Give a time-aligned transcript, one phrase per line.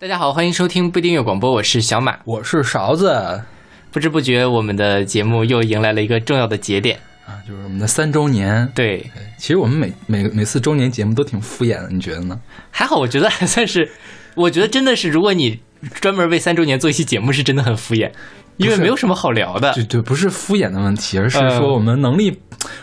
[0.00, 2.20] 大家好，欢迎收听不订阅广播，我是小马。
[2.24, 3.42] 我是勺子
[3.90, 7.00] 不知不觉，我们的节目又迎来了一个重要的节点。
[7.26, 8.70] 啊，就是我们的三周年。
[8.76, 12.38] 对，对，其实我们每每每次周年节目都挺敷衍的，你觉得呢？
[12.70, 13.90] 还好，我觉得还算是，
[14.36, 15.58] 我觉得真的是，如果你
[16.00, 18.12] 专门为三周年做一期节目，是真的很敷衍，
[18.56, 19.74] 因为没有什么好聊的。
[19.74, 22.38] 对对，不是敷衍的问题，而是嗯说我们能力。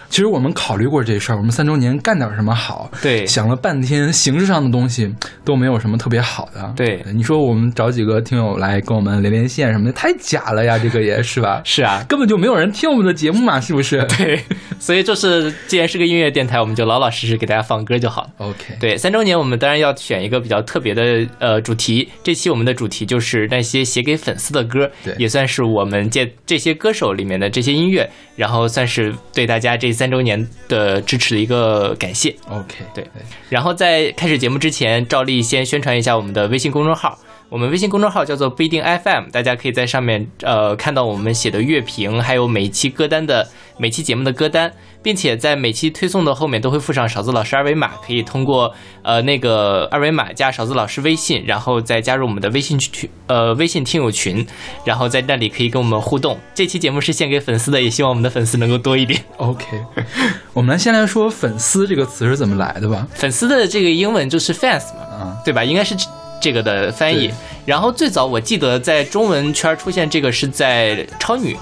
[0.10, 2.90] 其实我们考虑过这事儿，我们三周年干点什么好？
[3.02, 5.14] 对想了半天，形式上的东西
[5.44, 6.74] 都没有什么特别好的。
[6.76, 11.62] 对你说我们找几个听友来跟我们连连线什么的，太假了呀，这个也是吧？
[11.64, 14.06] 是啊，根本就没有人听我们的节目嘛，是不是？
[14.18, 14.40] 对，
[14.80, 18.30] 所以就是，既然是个音乐电台，我们就老老实实给大家放歌就好。
[18.38, 22.10] OK，对，三周年我们当然要选一个比较特别的呃主题。
[22.24, 32.36] 这期我们的主题就是那些写给粉丝的歌对，也算是我们这这些歌手里面的这些音乐，然后算是对大家这三周年的支持的一个感谢。
[32.50, 33.08] OK，对
[33.50, 37.18] 然后在开始节目之前，照例先宣传一下我们的微信公众号。
[37.50, 44.72] 我们微信公众号叫做不一定 FM，大家可以在上面呃看到我们写的乐评，还有每一期歌单的每期节目的歌单，
[45.04, 48.74] 并且在每期推送的后面都会附上勺子老师二维码，可以通过
[49.04, 54.46] 呃那个二维码加勺子老师微信，然后再加入我们的微信群呃微信听友群，
[54.84, 56.40] 然后在那里可以跟我们互动。
[56.56, 59.24] 这期节目是献给粉丝的，也希望我们的粉丝能够多一点。
[59.38, 59.66] OK，
[60.52, 63.08] 我们来先来说“粉丝”这个词是怎么来的吧？
[63.14, 65.64] 粉丝的这个英文就是 fans 嘛，啊，对吧？
[65.64, 65.96] 应该是
[66.42, 67.32] 这这个的翻译。
[67.66, 71.58] 然后最早我记得在中文圈出现这个是在超女，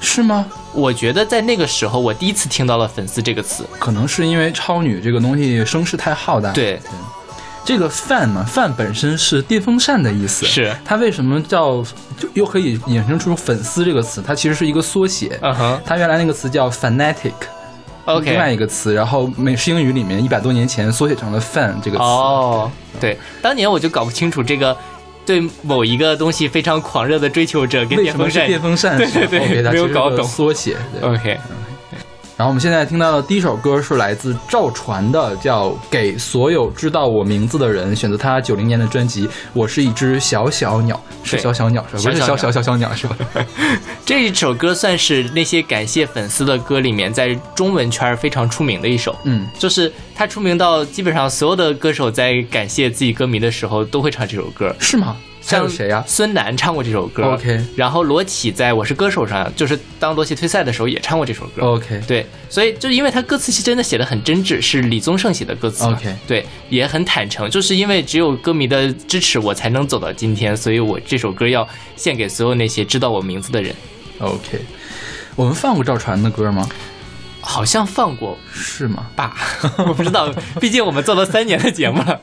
[0.00, 0.46] 是吗？
[0.72, 3.64] 我觉得在那个时候我第一次听到了“粉丝”这个词。
[3.78, 6.78] 可能是因为超女这个东西声势太浩大。，对，
[7.64, 10.46] 这个 fan 嘛，fan 本身是电风扇的意思。
[10.46, 11.82] 是，它为什么叫
[12.18, 14.22] 就又可以衍生出粉丝这个词？
[14.24, 15.38] 它其实是一个缩写。
[15.42, 17.32] 嗯哼它原来那个词叫 fanatic，
[18.06, 18.50] 另外。
[18.50, 22.02] 一个词，然后美式英语里面一百多年前缩写成了 fan 这个词。
[22.02, 22.70] 哦，
[23.00, 24.76] 对，当年我就搞不清楚这个
[25.24, 28.46] 对某一个东西非常狂热的追求者跟电风扇。
[28.46, 28.96] 电风扇？
[28.96, 30.76] 对对对 OK，它没有搞懂缩写。
[30.92, 31.38] 对 OK，
[32.40, 42.02] 然后我们现在听到的第一首歌是来自赵传的，叫《给所有知道我名字的人》，选择他九零年的专辑《我是一只小小鸟》，是小小鸟是吧？
[42.02, 43.14] 不是小小小小小小鸟是吧？
[44.06, 49.14] 这一首歌算是那些感谢粉丝的歌里面在中文圈非常出名的一首。
[49.24, 54.74] 嗯，就是他出名到基本上所有的歌手在感谢自己歌迷的时候都会唱这首歌。
[54.78, 55.14] 是吗？
[55.50, 61.62] 像谁呀、孙楠唱过这首歌 OK 然后罗启在我是歌手上，就是当罗启退赛的时候也唱过这首歌。
[61.62, 73.74] OK 对，所以就是因为他歌词是真的写的很真挚，是李宗盛写的歌词 OK 对，也很坦诚，就是因为只有歌迷的支持，我才能走到今天，所以我这首歌要献给所有那些知道我名字的人。
[74.18, 74.60] OK，
[75.34, 76.68] 我们放过赵传的歌吗？
[77.40, 79.34] 好像放过是吗爸，
[79.86, 82.20] 我不知道，毕竟我们做了三年的节目了。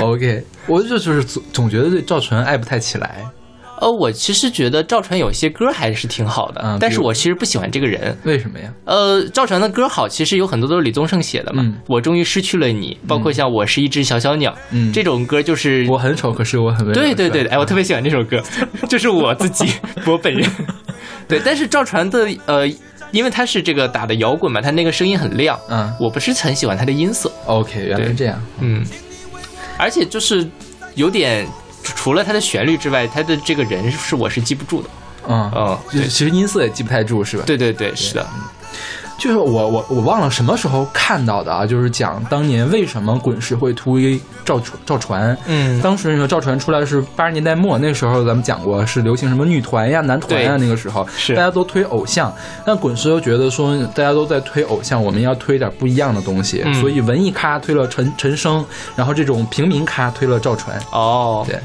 [0.00, 3.24] ？OK，我就就是总总觉得对赵传爱不太起来，
[3.80, 8.16] 呃，我其实觉得赵传有些歌还是挺好的，嗯但是我其实不喜欢这个人。
[8.24, 8.72] 为什么呀？
[8.84, 11.62] 呃，赵传的歌好，其实有很多都是李宗盛写的嘛。
[11.62, 16.94] 嗯我终于失去了你，包括像我是一只小小鸟、嗯这种歌，就是我很丑，可是我很温柔。
[16.94, 18.42] 对对对，哎，我特别喜欢这首歌，
[18.88, 19.70] 就是我自己，
[20.06, 20.48] 我本人。
[21.28, 22.66] 对，但是赵传的呃，
[23.16, 28.38] 因为他是这个打的摇滚嘛，他那个声音很亮，嗯我不是很喜欢他的音色，，OK，原来是这样。
[28.60, 28.84] 嗯，
[29.78, 30.46] 而且就是
[30.94, 31.46] 有点。
[31.94, 34.88] 除了他的旋律之外，他的这个人是我是记不住的。
[35.28, 37.44] 嗯嗯，就其实音色也记不太住，是吧？
[37.46, 38.28] 对对对，是的。
[39.18, 45.36] 就是我我我忘了什么时候看到的啊，就是讲当年为什么滚石会推赵传赵传。
[45.46, 52.32] 嗯当时那个赵传出来是八十年代末，那时候咱们讲过是流行什么女团呀、男团呀，那个时候是大家都推偶像，
[52.64, 60.78] 但滚石又觉得说大家都在推偶像，我们要推点不一样的东西，嗯所以文艺咖推了陈陈升，然后这种平民咖推了赵传。
[60.92, 61.60] 哦，对对，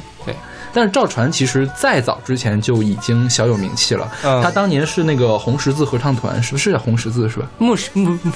[0.73, 7.47] 但是赵传其实再早之前就已经小有名气了，嗯他当年是那个红十字合唱团，是不是红十字是吧？
[7.57, 8.31] 木十木木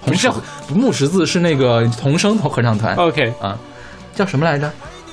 [0.00, 3.56] 红十字不木十字是那个童声合唱团、，OK，啊，
[4.14, 4.70] 叫什么来着？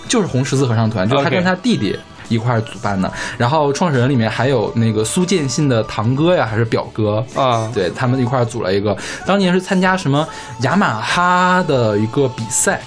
[0.07, 1.95] 就是红十字合唱团，就是他跟他弟弟
[2.29, 3.11] 一块儿组办的。
[3.37, 7.23] 然后创始人里面还有那个苏建信的堂哥呀，还是表哥。
[7.35, 8.97] 啊，对他们一块儿组了一个，
[9.27, 10.27] 当年是参加什么
[10.61, 12.81] 雅马哈的一个比赛，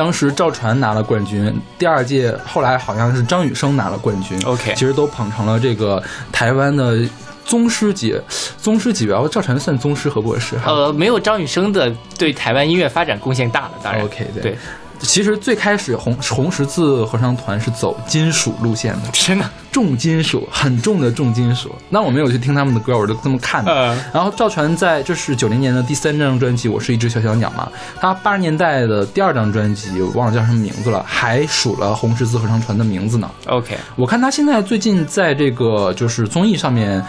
[0.00, 4.40] 当时赵传拿了冠军，第二届后来好像是张雨生拿了冠军。
[4.46, 6.02] OK 其实都捧成了这个
[6.32, 6.98] 台湾的
[7.44, 8.18] 宗师级，
[8.56, 9.14] 宗师级别。
[9.14, 10.56] 哦赵传算宗师和博士。
[10.64, 14.58] 呃，没有张雨生的对台湾音乐发展贡献大了，当然 OK，对对
[15.00, 21.74] 其实最开始红红十字合唱团是走金属路线的，天哪，重金属，很重的重金属。
[21.88, 23.72] 那我没有去听他们的歌，我就这么看的。
[23.72, 33.30] 呃，然后赵传在这是九零年的第三张专辑《我是一只小小鸟》嘛，他八十年代的第二张专辑我忘了叫什么名字了，还数了红十字合唱团的名字呢。
[33.46, 37.02] OK，我看他现在最近在这个就是综艺上面。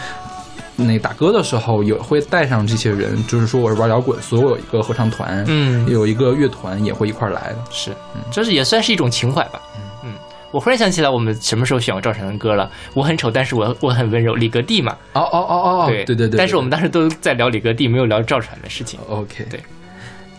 [0.76, 7.58] 那打歌的时候也会带上这些人，就是说我是玩摇滚，所以我有一个合唱团，嗯，有一个乐团也会一块儿来的。
[7.70, 7.94] 是，
[8.30, 9.60] 这是也算是一种情怀吧。
[10.04, 10.14] 嗯，
[10.50, 12.70] 我忽然想起来，我们什么时候选过赵传的歌了？
[12.94, 14.96] 我很丑，但是我我很温柔，李格弟嘛。
[15.12, 16.38] 哦哦哦哦，对对对对。
[16.38, 18.98] 但是我们当时都在聊李格弟，没有聊赵传的事情。
[19.08, 19.60] OK，对。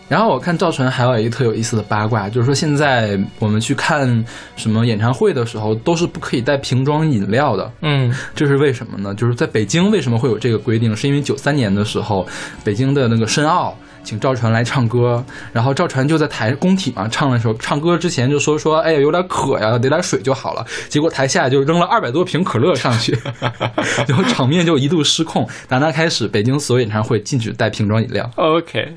[0.08, 4.24] 然后我看赵传还有一个特有意思的八卦，就是说现在我们去看
[4.54, 7.72] 什么演唱会的时候，都是不可以带瓶装饮料的。
[7.80, 9.14] 嗯这是为什么呢？
[9.14, 10.94] 就是在北京为什么会有这个规定？
[10.94, 12.26] 是因为九三年的时候，
[12.62, 20.64] 北京的那个申奥请赵传来唱歌，然后赵传就在台工体嘛唱的时候，唱歌之前就说说，哎呀有点渴呀，得点水就好了。
[20.90, 23.18] 结果台下就扔了二百多瓶可乐上去，
[24.06, 25.48] 然后场面就一度失控。
[25.66, 28.30] 打那开始，北京所有演唱会禁止带瓶装饮料。
[28.36, 28.94] ，OK，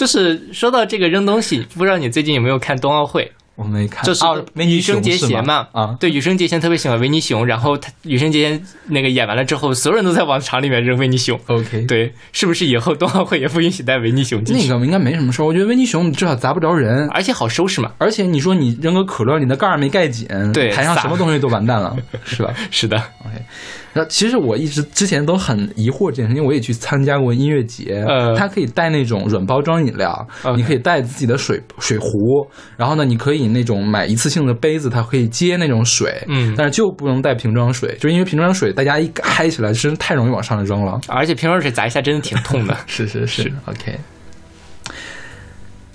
[0.00, 3.30] 就是说到这个扔东西，不知道你最近有没有看冬奥会？
[3.54, 11.38] 我没看，就是啊维尼羽生结熊是弦嘛，啊，对，羽生结弦特别喜欢维尼熊，然后他羽生结弦那个演完了之后，所有人都在往场里面扔维尼熊。
[11.48, 14.66] OK，对，是不是以后冬奥会也不允许带维尼熊进去？
[14.66, 15.44] 那个应该没什么事儿。
[15.44, 17.92] 我觉得维尼熊至少砸不着人，而且好收拾嘛。
[17.98, 21.94] 而且你说你扔个可乐，你的盖儿没盖紧，对台上什么东西都完蛋了，
[22.24, 23.44] 是吧 是的，？OK，
[23.92, 32.46] 然后其实我一直之前都很疑惑这件事，因为我也去参加过音乐节，呃它可以带那种软包装饮料，OK 你可以带自己的水水壶，
[32.76, 41.00] 然后呢，你可以那种买一次性的杯子，它可以接那种水，嗯但是就不能带瓶装水，就因为瓶装水大家一嗨起来，真是太容易往上扔了。
[41.08, 42.76] 而且瓶装水砸一下真的挺痛的。
[42.86, 43.98] 是是是是 o k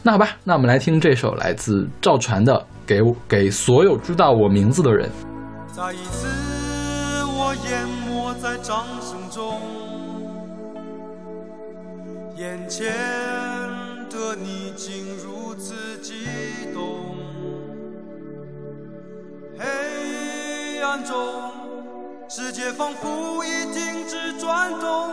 [0.04, 2.54] 那好吧，那我们来听这首来自赵传的
[2.86, 5.10] 《给我给所有知道我名字的人》。
[5.76, 6.28] 再一次，
[7.48, 9.62] 我淹没在掌声中，
[12.38, 12.92] 眼前
[14.10, 16.26] 的你竟如此激
[16.74, 17.16] 动，
[19.60, 21.16] 黑暗中，
[22.28, 25.12] 世界仿佛已停止转动，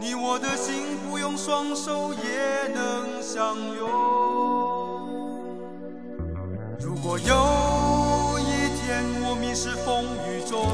[0.00, 3.88] 你我的心不用双手也能相拥。
[6.80, 10.66] 如果有一天我迷失风雨中，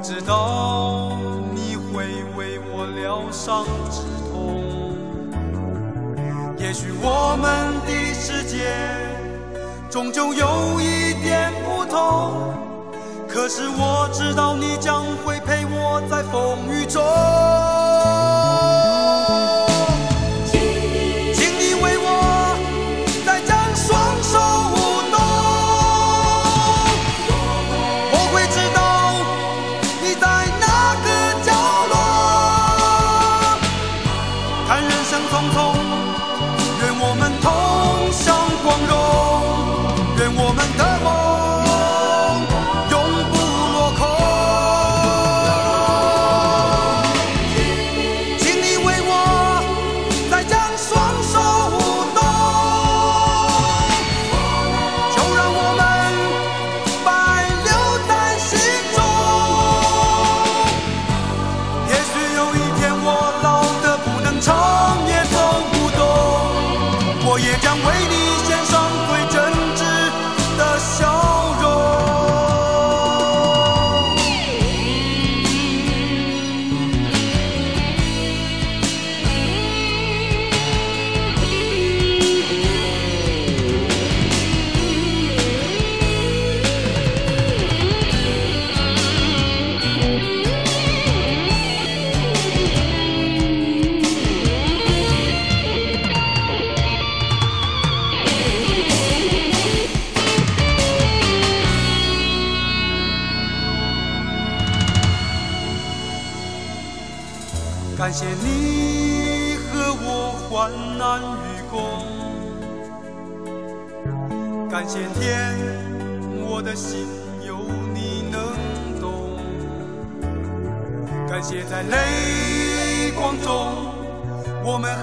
[0.00, 1.18] 我知道
[1.52, 4.00] 你会为我疗伤止
[4.32, 4.64] 痛。
[6.56, 8.72] 也许我们的世界
[9.90, 12.54] 终究有一点不同，
[13.28, 17.04] 可是我知道你将会陪我在风雨中。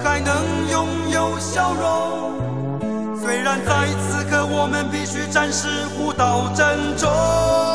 [0.02, 0.34] 还能
[0.70, 3.18] 拥有笑容。
[3.20, 7.67] 虽然在此刻我们必须暂时互道珍重。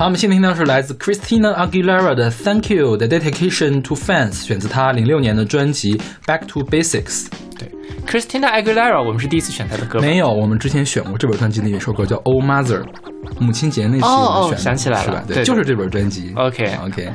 [0.00, 7.26] 好，我们先听到是来自 Christina Aguilera 的《Thank You》的 Dedication to Fans，选自她零六年的专辑《Back to Basics》。
[8.06, 12.82] 对，Christina Aguilera，我们是第一次选她的歌，没有，我们之前选过这本专辑的一首歌叫《Oh Mother》。
[13.38, 15.24] 母亲节那期哦哦选的想起来了是吧？
[15.26, 16.32] 对对就是这本专辑。
[16.34, 17.08] OK OK，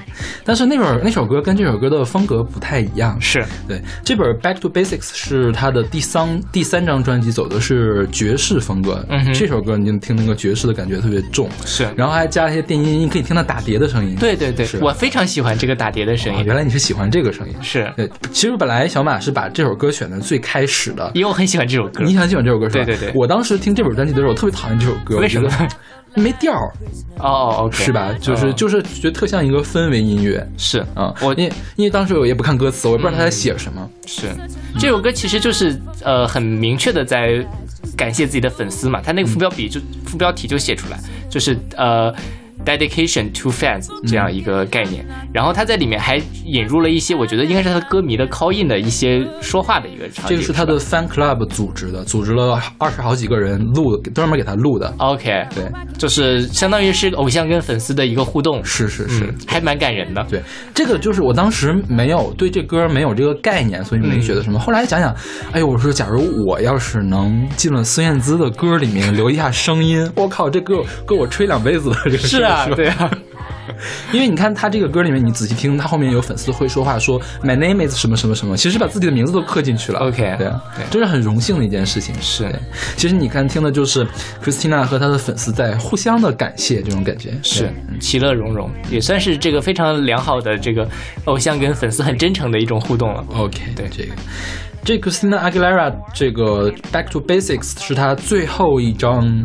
[0.44, 3.20] 但是那本那首歌跟这首歌的风格不太一样。
[3.20, 9.06] 是对，这本《Back to Basics》是他的第三第三张专辑，走的是爵士风格。
[9.10, 14.16] 嗯哼这首歌你就听那个爵士的感觉特别重，是，然后还加了一些电音，你可以听到打碟的声音。
[14.16, 17.54] 对对对，我非常喜欢这个打碟的声啊，音，原来你是喜欢这个声音。
[17.62, 21.12] 是对，其实本来小马是把这首歌选的最开始的。
[21.14, 22.16] 因为我很喜欢这首歌你。
[22.16, 22.86] 很喜欢这首歌是吧？
[22.86, 25.18] 对对对我当时听这本专辑的时候，我特别讨厌这首歌。
[25.18, 25.50] 为什么
[26.16, 26.72] 没调儿，
[27.20, 28.14] 哦，OK，是吧？
[28.22, 31.14] 就是哦就是觉得特像一个氛围音乐是啊。
[31.22, 33.90] 我因为因为当时我也不看歌词，我也不知道他在写什么。
[34.06, 34.28] 是
[34.80, 37.46] 这首歌其实就是呃很明确的在
[37.98, 42.14] 感谢自己的粉丝嘛，他那个副标题就副标题就写出来，就是呃。
[42.66, 50.30] Dedication to fans 这样一个概念，然后他在里面还引入了一些，我觉得应该是他的歌迷的 call in 的一些说话的一个场景。
[50.30, 54.94] 这个是他的 fan club 组织的，组织了二十好几个人录，专门给他录的。
[54.98, 59.26] OK，对，就是相当于是偶像跟粉丝的一个互动，是是是。
[59.26, 60.26] 嗯，还蛮感人的。
[60.30, 60.42] 对，
[60.74, 64.60] 这个就是我当时没有对这歌没有这个概念，所以没觉得什么。
[64.60, 65.14] 后来想想，
[65.52, 73.12] 哎呦，我说假如我要是能进了孙燕姿的歌里面留一下声音，我靠，这歌够我吹两辈子的这个是啊，吧对啊，
[74.14, 80.00] 因为你看他这个歌里面，你仔细听，他后面有粉丝会说话说 “My name is 什么什么什么”，其实把自己的名字都刻进去了。
[80.00, 82.14] OK，对啊对，这是很荣幸的一件事情。
[82.22, 82.48] 是，
[82.96, 84.06] 其实你看听的就是
[84.44, 87.32] Christina 和她的粉丝在互相的感谢这种感觉。
[87.44, 90.88] 是其乐融融，也算是这个非常良好的这个
[91.26, 93.24] 偶像跟粉丝很真诚的一种互动了。
[93.36, 94.14] OK，对这个。
[94.84, 99.44] 这个 Christina Aguilera 这个 Back to Basics 是她最后一张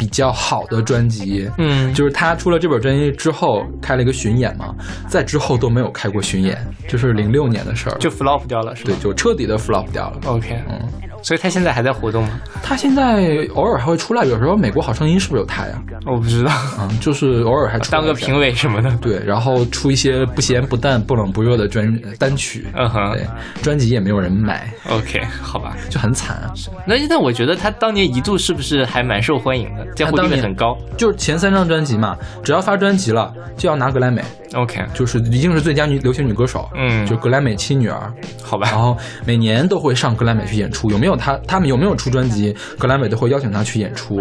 [0.00, 1.92] 比较好的专辑，嗯。
[1.92, 4.74] 就是他出了这本专辑之后开了一个巡演嘛，
[5.06, 6.56] 在之后都没有开过巡演，
[6.88, 8.92] 就是零六年的事儿，就 flop 掉了是吧？
[8.94, 10.18] 对，就彻底的 flop 掉了。
[10.24, 10.88] ？OK，嗯，
[11.22, 12.40] 所以他现在还在活动吗？
[12.62, 15.82] 他现在偶尔还会出来，有时候美国好声音是不是有他呀？
[16.06, 18.90] 我不知道，嗯，就是偶尔还出来当个评委什么的。
[19.00, 23.26] 对，然后出一些不咸不淡、不冷不热的专单曲，嗯哼对，
[23.62, 25.76] 专辑也没有人买，OK，好吧。
[25.88, 26.52] 就很惨啊。
[26.86, 30.76] 那那我觉得他当年一度是不是还蛮受欢迎的，江湖地位很高。
[30.96, 34.22] 就是前三张专辑嘛，只要发专辑了就要拿格莱美
[34.54, 38.12] ，OK，就是一定是最佳女流行女歌手，嗯就格莱美亲女儿，
[38.42, 38.68] 好吧。
[38.70, 44.16] 然后每年都会上格莱美去演出，有没有他他们有没有出专辑，格莱美都会邀请他去演出。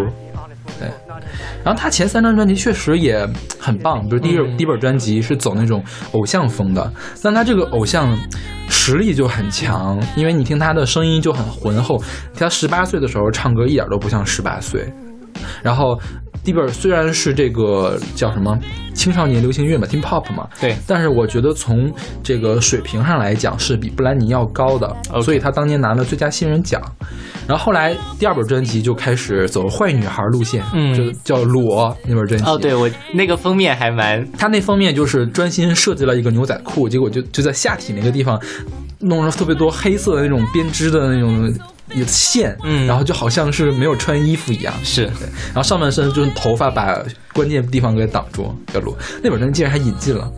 [0.80, 0.88] 对，
[1.64, 3.28] 然后他前三张专辑确实也
[3.60, 6.94] 很棒，比如第一、嗯第一本专辑是走那种偶像风的，
[7.24, 8.16] 但他这个偶像
[8.70, 12.02] 实力就很强，因为你听他的声音就很浑厚，
[12.36, 14.88] 他十八岁的时候唱歌一点都不像十八岁，
[15.64, 16.00] 然后。
[16.44, 18.58] 第一本虽然是这个叫什么
[18.94, 21.92] 青少年流行乐嘛，teen pop 嘛，对，但是我觉得从
[22.24, 26.82] 这个水平上来讲是比布兰妮要高的所以他当年拿了最佳新人奖。
[27.48, 32.46] 然后后来第二本专辑就开始走坏女孩路线，嗯就叫《裸》那本专辑。
[32.48, 38.40] 哦，对我那个封面还蛮他那封面就是专心设计了一个牛仔裤，结果就就在下体那个地方
[39.00, 41.52] 弄了特别多黑色的那种编织的那种
[42.06, 44.74] 线，嗯然后就好像是没有穿衣服一样。
[44.84, 47.04] 是然后上半身就是头发把
[47.34, 48.96] 关键地方给挡住，要录。
[49.24, 50.32] 那本专辑竟然还引进了。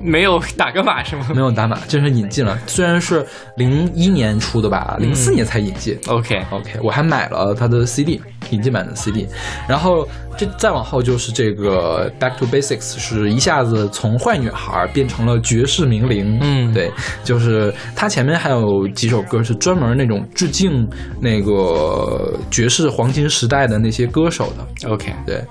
[0.00, 2.58] 没有打个码是吗 没有打码，真是引进了。
[2.66, 3.24] 虽然是
[3.56, 5.98] 零一年出的吧，零四年才引进。
[6.06, 9.26] ？OK，OK，我还买了他的 CD，引进版的 CD。
[9.68, 16.38] 然后这再往后就是这个 Back to Basics，是一下子从坏女孩变成了绝世名伶。
[16.42, 16.90] 嗯对，
[17.24, 20.86] 就是它前面还有几首歌是专门那种致敬
[21.20, 24.90] 那个爵士黄金时代的那些歌手的。
[24.90, 25.42] OK，对，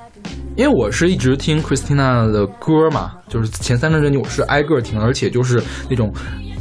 [0.56, 6.14] 因为我是一直听 Christina 的歌嘛，就是前三张专辑我是挨个听，而且就是那种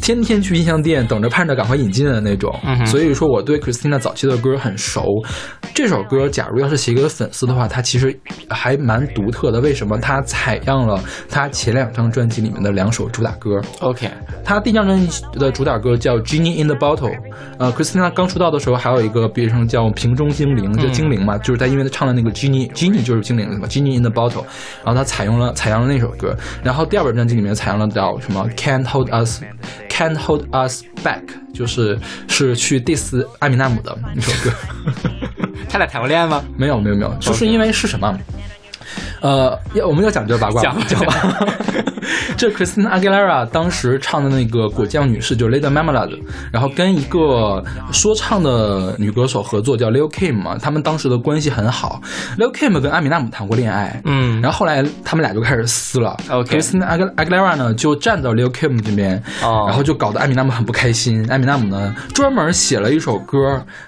[0.04, 5.02] 天天去音像店等着盼着赶快引进的那种，嗯所以说我对 Christina 早期的歌很熟。
[5.74, 8.14] 这首歌假如要是写给粉丝的话，它其实
[8.50, 9.58] 还蛮独特的。
[9.62, 9.96] 为什么？
[9.98, 13.62] 它采样了他前两张专辑里面的两首主打歌。
[13.80, 14.10] OK，
[14.44, 17.10] 他第一张专辑的主打歌叫《Genie in the Bottle》，
[17.58, 24.44] 呃，Christina 刚出道的时候还有一个别称叫《瓶中精灵》，就精灵嘛，就是他因为他唱了那个 Genie，Genie 就是精灵的嘛，Genie in the Bottle，
[24.84, 29.08] 然后他采用了采样了那首歌，然后第二本专辑里面采样了叫什么 Can't Hold
[29.94, 31.22] Us，Can't Hold Us Back，
[31.52, 31.98] 就是
[32.28, 34.56] 是去 diss 阿米纳姆的 那首歌。
[35.68, 36.44] 他俩谈过恋爱吗？
[36.56, 38.18] 没有没有没有，就是因为是什么？
[39.24, 41.14] 呃，要我们要讲这个八卦，讲讲吧。
[42.36, 46.20] 这 Christina Aguilera 当时唱的那个《果酱女士》就是 Lady Marmalade，
[46.52, 52.02] 然后跟一个说唱的女歌手合作叫 Lil Kim 嘛，他们当时的关系很好。
[52.36, 56.14] Lil Kim 跟阿米纳姆谈过恋爱，嗯然后后来他们俩就开始撕了。
[56.28, 61.24] OK Christina Agu- Aguilera 呢就站到 Lil Kim 这边，哦然后就搞得艾米纳姆很不开心。
[61.30, 63.38] 艾米纳姆呢专门写了一首歌，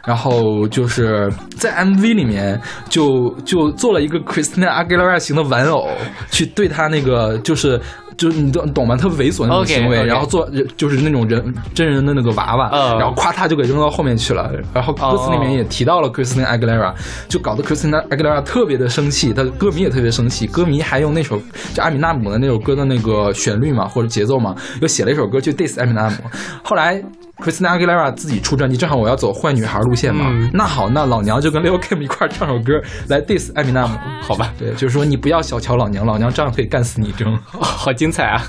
[0.06, 5.88] 然后就是在 MV 里面就就做了一个 Christina Aguilera 型的玩偶，
[6.30, 7.80] 去对他那个就是。
[8.16, 8.96] 就是你懂懂吗？
[8.96, 14.50] 特别猥琐那种行为然后做就是那种人真人的那个娃娃嗯然后夸他就给扔到后面去了。
[14.72, 16.94] 然后歌词里面也提到了 Christina Aguilera，
[17.28, 21.38] 就搞得 Christina Aguilera 特别的生气，他的歌迷也特别生气，歌迷还用那首
[21.74, 26.16] 就阿米纳姆的那首歌的那个旋律嘛或者节奏嘛，又写了一首歌去 diss 阿米纳姆。
[26.62, 27.04] 后来
[27.38, 33.98] Christina Aguilera 自己出专辑，正好我要走坏女孩路线嘛，嗯那好，那老娘就跟 Lil Kim 一块儿唱首歌来 diss 艾米纳姆。
[34.22, 37.38] 好吧，对，就是说你不要小瞧老娘，老娘照样可以干死你，这种。
[37.52, 38.42] 好精彩啊！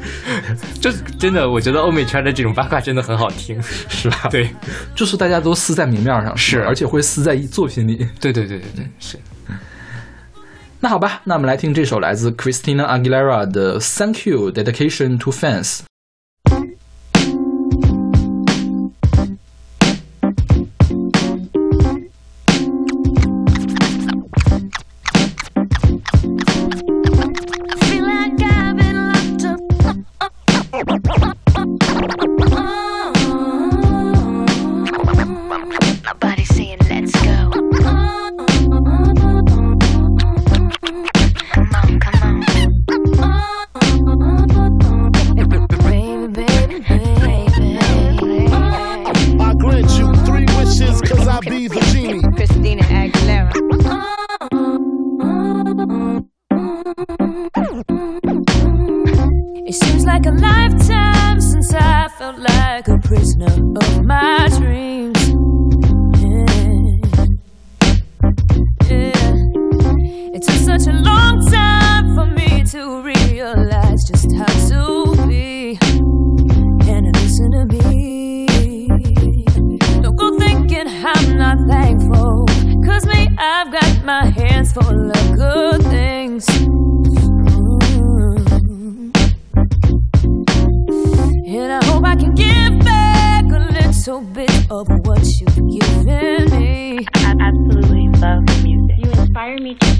[0.80, 4.28] 这真的，我觉得欧美圈的这种八卦真的很好听，是吧？
[4.30, 4.48] 对，
[4.94, 7.96] 就是大家都撕在明面上，是而且会撕在作品里。
[8.20, 9.18] 对对对对对，是。
[10.80, 15.78] 那好吧，那我们来听这首来自 Christina Aguilera 的《Thank You Dedication to Fans》。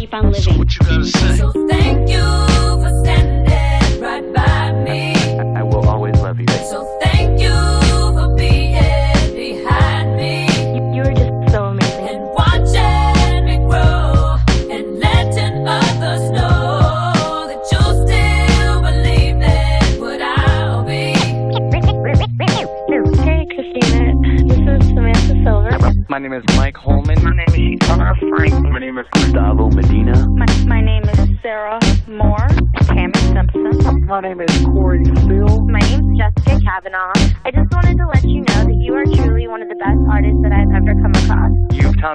[0.09, 1.05] keep on living.
[1.37, 1.58] So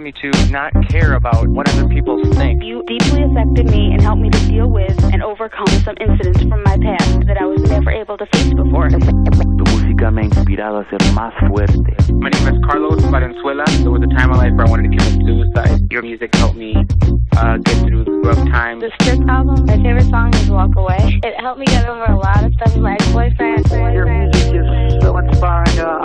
[0.03, 2.61] me to not care about what other people think.
[2.61, 6.61] You deeply affected me and helped me to deal with and overcome some incidents from
[6.63, 8.89] my past that I was never able to face before.
[8.89, 11.95] Tu música me ha inspirado a ser más fuerte.
[12.11, 13.63] My name is Carlos Valenzuela.
[13.79, 15.87] There was a time in my life where I wanted to commit suicide.
[15.89, 16.75] Your music helped me
[17.37, 18.81] uh, get through the rough times.
[18.81, 21.19] The Strict album, my favorite song is Walk Away.
[21.23, 23.71] It helped me get over a lot of stuff with my ex-boyfriend.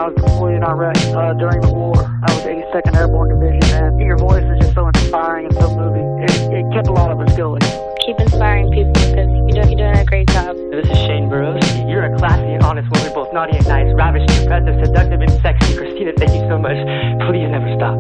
[0.09, 1.97] Was deployed in Iraq uh, during the war.
[1.97, 6.07] I was 82nd Airborne Division, and your voice is just so inspiring and so moving.
[6.23, 7.61] It, it kept a lot of us going.
[8.07, 10.57] Keep inspiring people because you're doing, you're doing a great job.
[10.71, 11.61] This is Shane Burrows.
[11.85, 15.77] You're a classy and honest woman, both naughty and nice, ravishing, impressive, seductive, and sexy.
[15.77, 16.79] Christina, thank you so much.
[17.29, 17.99] Please never stop.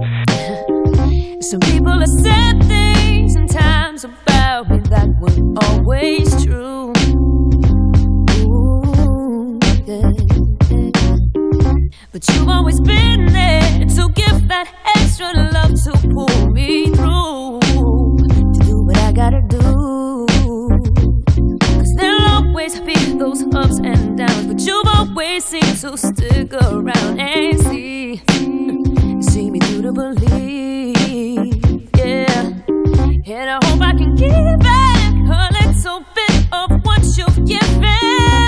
[1.42, 6.97] Some people have said things and times about me that weren't always true.
[12.18, 17.60] But you've always been there to give that extra love to pull me through.
[17.60, 20.26] To do what I gotta do.
[21.78, 27.20] Cause there'll always be those ups and downs, but you've always seemed to stick around
[27.20, 28.20] and see.
[29.22, 32.50] See me through to believe, yeah.
[33.26, 38.47] And I hope I can give back a little bit of what you've given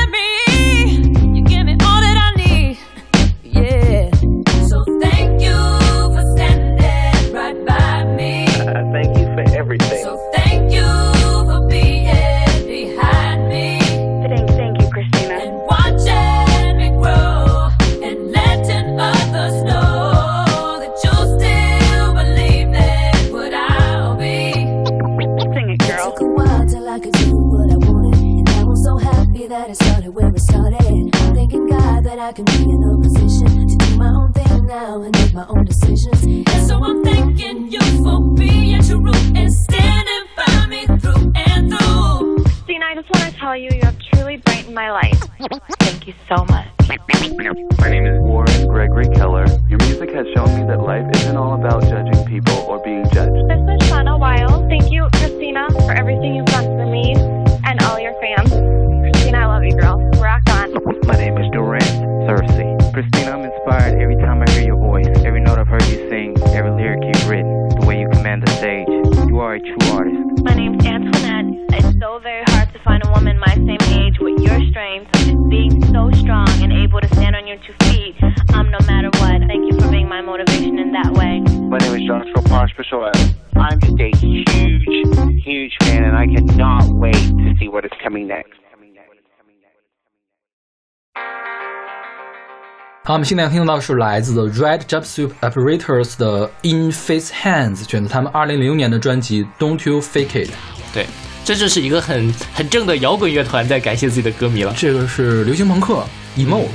[93.10, 100.50] 好，我们现在听到的是来自的 Red Jumpsuit Operators 的 In Face Hands，选择他们二零零六年的专辑 Don't You Fake It。
[100.94, 101.06] 对，
[101.44, 104.72] 这就是一个很很正的摇滚乐团在感谢自己的歌迷了。
[104.76, 106.04] 这个是流行朋克
[106.36, 106.66] emo，、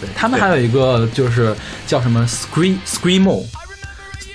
[0.00, 1.52] 对他们还有一个就是
[1.88, 3.44] 叫什么 scream screamo。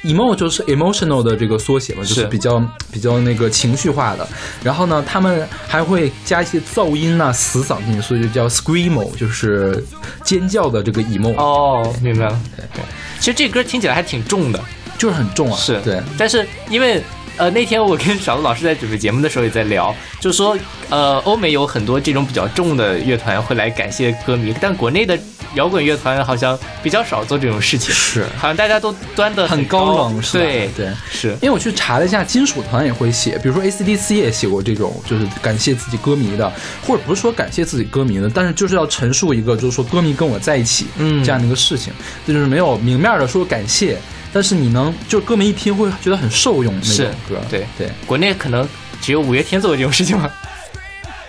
[0.06, 4.28] Emo 就是 emotional 的这个缩写嘛，就是是比较比较那个情绪化的。
[4.64, 9.84] 然后呢，他们还会加一些噪音呐、死嗓进去，所以就叫 screamo，就是
[10.24, 12.40] 尖叫的这个 emo，、哦，明白了。
[12.56, 12.84] 对，
[13.20, 14.60] 其实这歌听起来还挺重的，
[14.98, 15.58] 就是很重啊。
[15.58, 17.02] 是对，但是因为
[17.38, 20.58] 呃那天我跟小鹿老师在准备节目的时候也在聊，就说
[20.90, 25.18] 呃欧美有很多这种比较重的乐团会来感谢歌迷，但国内的
[25.56, 28.26] 摇滚乐团好像比较少做这种事情，是。
[28.38, 29.86] 好像大家都端的很高。
[29.86, 30.44] 高冷，是吧？
[30.44, 30.70] 对。
[30.76, 30.88] 对。
[31.12, 31.30] 是。
[31.42, 36.52] 因为我去查了一下，金属团也会写，比如说 AC/DC 也写过这种，就是感谢自己歌迷的，
[36.86, 41.24] 或者不是说感谢自己歌迷的，但是就是要陈述一个，就是说歌迷跟我在一起，嗯。
[41.24, 41.92] 这样的一个事情，
[42.28, 43.98] 就是没有明面的说感谢，
[44.32, 47.66] 但是你能，就是歌迷一听会觉得很受用那是种歌，对。
[47.78, 48.68] 对，国内可能
[49.02, 50.30] 只有五月天做过这种事情吗？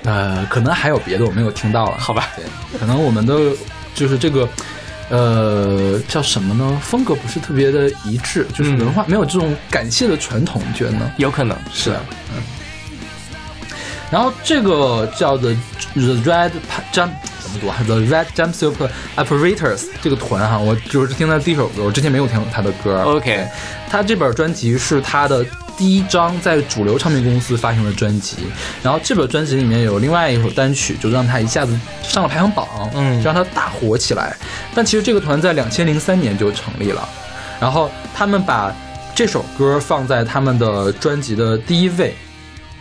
[0.05, 2.29] 呃，可能还有别的我没有听到了，好吧。
[2.37, 2.45] 对，
[2.79, 3.35] 可能我们的
[3.97, 4.49] 就是这个。
[5.09, 6.81] 呃，叫什么呢？
[6.83, 11.09] 风格不是特别的一致，就是嗯文化、没有这种感谢的传统，你觉得呢？
[11.17, 11.93] 有可能是，
[12.35, 12.43] 嗯。
[14.11, 15.55] 然后这个叫 The
[15.95, 16.51] The Red
[16.93, 18.75] Jump 怎么读啊？The Red Jumpsuit
[19.17, 23.01] Operators 这个团哈，我就是听他第一首歌，我之前没有听过他的歌。
[23.03, 23.47] OK
[23.89, 25.47] 他这本专辑是他的
[25.77, 28.37] 第一张在主流唱片公司发行的专辑，
[28.83, 34.37] 然后这本专辑里面有另外一首单曲，就让他一下子上了排行榜，嗯让他大火起来。
[34.75, 37.09] 但其实这个团在两千零三年就成立了，
[37.61, 38.75] 然后他们把
[39.15, 42.15] 这首歌放在他们的专辑的第一位，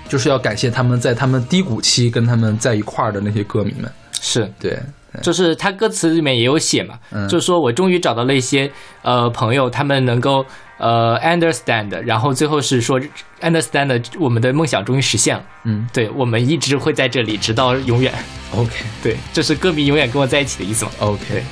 [0.08, 3.92] 就是要感谢他们在他们低谷期跟他们在一块儿的那些歌迷们。
[4.22, 4.80] 是对，
[5.22, 8.72] 就是他歌词里面也有写嘛，嗯就是说我终于找到了一些
[9.04, 10.44] 呃朋友，他们能够
[10.78, 13.00] 呃 understand，然后最后是说
[13.42, 18.14] understand 我们的梦想终于实现了，嗯对我们一直会在这里，直到永远
[18.54, 20.92] ，，OK 对，这是歌迷永远跟我在一起的意思吗。
[21.00, 21.44] OK。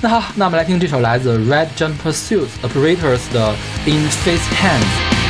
[0.00, 3.54] 那好，那我们来听这首来自 Red Jumpsuit Operators 的
[3.86, 5.21] In Face Hands。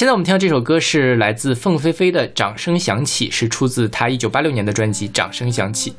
[0.00, 5.90] 现在我们听到这首歌是来自凤飞飞的《掌声响起》，是出自她一九八六年的专辑《掌声响起》。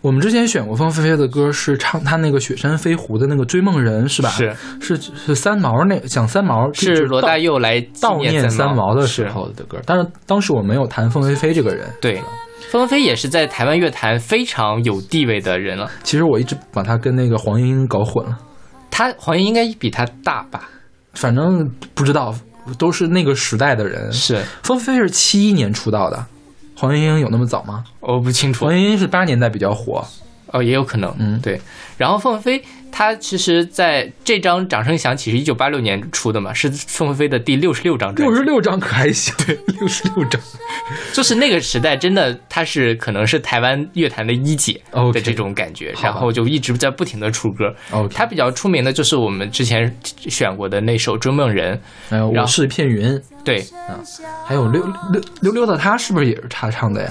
[0.00, 4.30] 我们之前选过凤飞飞的歌，是唱她那个《雪山飞狐》的那个《追梦人》，是吧？
[4.30, 11.86] 是是是三毛那讲三毛是罗大佑来悼念三三毛的时候的歌，但是当时我没有谈凤飞飞这个人。
[12.00, 12.22] 对，
[12.70, 15.90] 凤飞飞也是在台湾乐坛非常有地位的人了。
[16.02, 18.38] 其实我一直把她跟那个黄莺莺搞混了，
[18.90, 20.70] 她黄莺应该比她大吧？
[21.12, 22.34] 反正不知道，
[22.78, 24.12] 都是那个时代的人。
[24.12, 26.26] 是凤飞飞是七一年出道的，
[26.76, 27.84] 黄莺莺有那么早吗？
[28.00, 28.64] 我不清楚。
[28.64, 30.06] 黄莺莺是八年代比较火，
[30.46, 31.14] 哦，也有可能。
[31.18, 31.60] 嗯，对。
[31.96, 32.64] 然后凤飞飞
[32.96, 38.32] 她其实在这张《掌声响起》是一九八六年出的嘛，是宋飞飞的第六十六张专辑。
[38.32, 39.34] 六十六张可还行？
[39.44, 40.40] 对， 六十六张，
[41.12, 44.80] 就是那个时代真的，她是可能是台湾乐坛的一姐
[45.12, 47.74] 的这种感觉然后就一直在不停的出歌。
[48.14, 51.76] 她比较出名的就是我们之前选过的那首《追梦人》，
[52.08, 53.98] 还有我是片云，对，啊，
[54.46, 54.80] 还有溜
[55.12, 57.10] 溜溜溜的他是不是也是他唱的呀？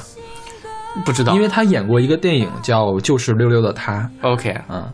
[1.04, 4.10] 不知道因为他演过一个电影叫《就是溜溜的他》。
[4.26, 4.88] OK 嗯，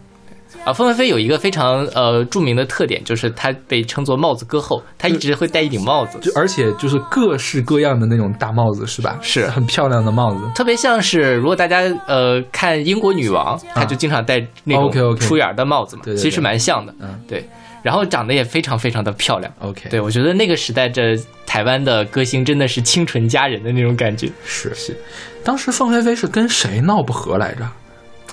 [0.65, 9.17] 啊，凤飞飞有一个非常呃著名的特点，就是她被称作帽子歌后，她一直会戴一顶帽子，就而且就是各式各样的那种大帽子，是吧？
[9.21, 10.41] 是很漂亮的帽子。
[10.53, 17.47] 特别像是如果大家呃看英国女王，她就经常戴那种出眼的帽子嘛，其实蛮像的，嗯，对。
[17.81, 24.93] 然后长得也非常非常的漂亮 OK 对我觉得那个时代这台湾的歌星真的是清纯佳人的那种感觉，是是。
[25.45, 27.65] 当时凤飞飞是跟谁闹不和来着？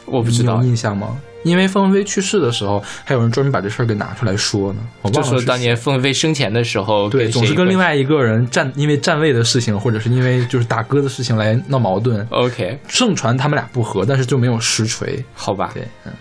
[0.04, 1.16] 我不知道印象吗？
[1.46, 4.80] 因为凤飞飞去世的时候，还有人专门把这事儿给拿出来说呢。
[5.02, 12.26] 我就忘了是谁说当年凤飞飞生前的时候，对，总是跟另外一个人站，因为站位的事情，或者是因为就是打歌的事情来闹矛盾。
[12.30, 15.24] OK 盛传他们俩不和，但是就没有实锤。
[15.34, 16.12] 好吧，对，嗯，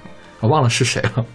[0.41, 1.25] 我忘了是谁了。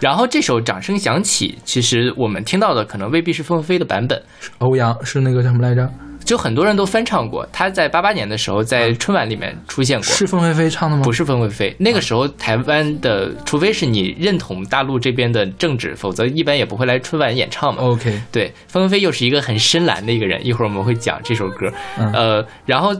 [0.00, 4.22] 然后这首《掌声响起》，其实我们听到的可能未必是凤飞飞的版本，
[4.58, 5.88] 欧阳是那个叫什么来着？
[6.24, 7.46] 就很多人都翻唱过。
[7.52, 11.02] 他在八八年的时候在春晚里面出现过，是凤飞飞唱的吗？
[11.02, 11.76] 不是凤飞飞。
[11.78, 17.82] 那个时候台湾的，除非是你认同大陆这边的政治，否则一般也不会来春晚演唱嘛。
[17.82, 21.72] OK，对，凤飞飞又是一个很深蓝的一个人，一会儿我们会讲这首歌。
[21.98, 22.94] 嗯呃，然后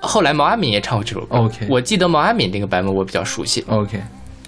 [0.00, 1.36] 后来毛阿敏也唱过这首歌。
[1.36, 3.64] OK 我记得毛阿敏那个版本我比较熟悉。
[3.68, 4.00] OK，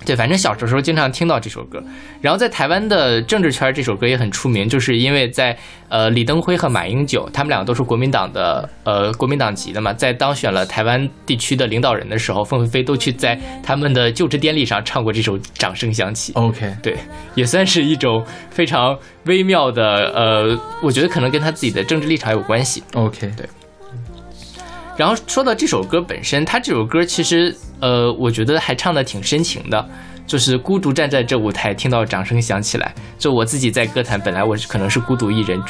[0.04, 1.82] 对，反正小时候经常听到这首歌。
[2.20, 5.56] 然后在台湾的政治圈，这首歌也很出名，就是因为在
[5.88, 16.32] 呃李登辉和马英九，他们两个都是国民党的呃国民党籍的嘛，在当选了台湾地区的领导人的时候，凤飞飞都去在他们的就职典礼上唱过这首《掌声响起》。
[16.36, 16.96] OK，对，
[17.34, 22.82] 也算是一种非常微妙的呃，我觉得可能跟他自己的政治立场有关系。
[22.94, 23.46] OK，对
[24.96, 29.88] 然后说到这首歌本身，他这首歌其实呃，我觉得还唱的挺深情的，
[30.26, 32.94] 就是孤独站在这舞台，听到掌声响起来。
[33.18, 35.60] 就我自己在歌坛本来我是可能是孤独一人，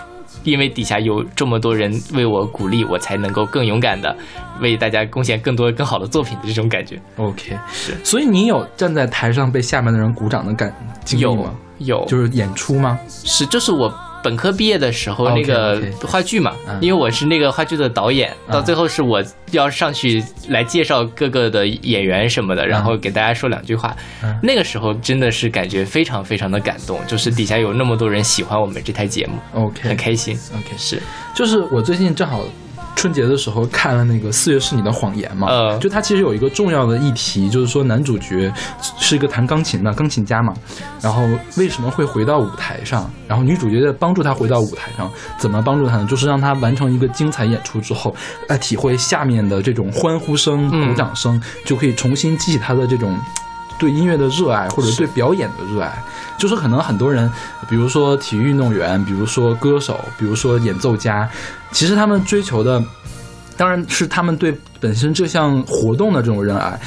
[0.42, 4.14] 因为底下有这么多人为我鼓励，我才能够更勇敢的
[4.60, 7.00] 为大家贡献更多更好的作品的这种感觉。
[7.16, 7.94] OK，是。
[8.04, 11.54] 所以你有站在台上被下面的人鼓掌的感经历有吗？
[11.78, 12.98] 有，就是演出吗？
[13.08, 16.78] 是，就是我本科毕业的时候那个话剧嘛嗯。
[16.80, 18.52] 因为我是那个话剧的导演，嗯。
[18.52, 23.96] 到最后是我要上去来介绍各个的演员什么的，然后给大家说两句话。
[24.22, 24.38] 嗯。
[24.42, 29.88] 那个时候真的是感觉非常非常的感动，就是底下有那么多人喜欢我们这台节目，OK。
[29.88, 30.38] 很开心。
[30.54, 31.00] OK，是。
[31.34, 32.44] 就是我最近正好
[32.94, 38.52] 春节的时候看了那个《四月是你的谎言》嘛，呃就它其实有一个重要的议题，就是说男主角
[38.98, 40.54] 是一个弹钢琴的钢琴家嘛，
[41.00, 41.26] 然后
[41.56, 43.10] 为什么会回到舞台上？
[43.26, 46.06] 然后女主角在帮助他回到舞台上，怎么帮助他呢？
[46.08, 48.14] 就是让他完成一个精彩演出之后，
[48.48, 53.18] 来体会下面的这种欢呼声、嗯鼓掌声，就可以重新激起他的这种。
[53.82, 56.00] 对音乐的热爱，或者对表演的热爱，
[56.38, 57.28] 就是可能很多人，
[57.68, 61.28] 比如说体育运动员，比如说歌手，比如说演奏家，
[61.72, 62.80] 其实他们追求的，
[63.56, 66.78] 当然是他们对本身这项活动的这种热爱，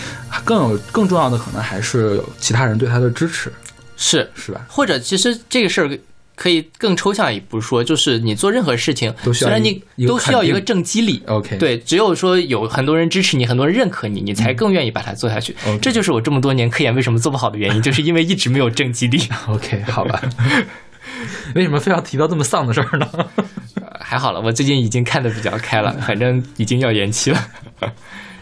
[0.46, 3.52] 更有更重要的可能还是有其他人对他的支持，
[3.98, 4.32] 是。
[4.36, 4.66] 是吧？
[4.70, 6.00] 或者其实这个事儿
[6.36, 11.24] 可以更抽象一步说，就是你做任何事情，都需要虽然你都需要一个正激励。
[11.28, 15.56] OK，对，只有说有很多人支持你，很多人认可你，你才更愿意把它做下去。
[15.82, 19.22] 这就是我这么多年科研为什么做不好的原因， 就是因为一直没有正激励。
[19.48, 20.22] ，OK，好吧。
[21.56, 23.08] 为什么非要提到这么丧的事儿呢？
[24.00, 27.48] 还好了，我最近已经看得比较开了，反正已经要延期了。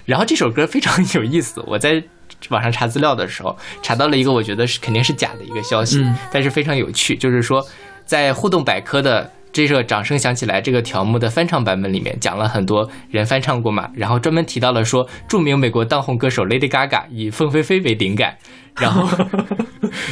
[0.05, 2.03] 然后这首歌非常有意思，我在
[2.49, 7.65] 网上查资料的时候查到了一个我觉得是肯定是假的一个消息，嗯但是非常有趣，就是说
[8.05, 9.31] 在互动百科的。
[9.53, 18.35] 这个掌声响起来这个条目的翻唱版本里面讲了很多人翻唱过嘛，然后专门提到了说著名美国当红歌手 Lady Gaga 以凤飞飞为灵感，
[18.79, 19.07] 然后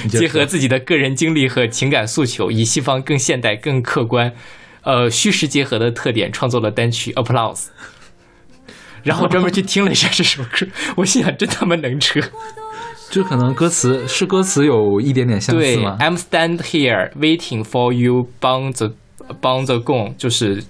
[0.08, 4.32] 结合自己的个人经历和情感诉求，以西方更现代、更客观
[4.84, 7.56] 呃虚实结合的特点创作了单曲《Applause》，
[9.04, 12.20] 然后我专门去听了一下这首歌， 我心想真他妈能扯。
[13.10, 18.94] 就可能歌词是歌词有一点点相似对吗？，I'm stand here waiting for you，bang the
[19.42, 20.64] bang the gong，，就是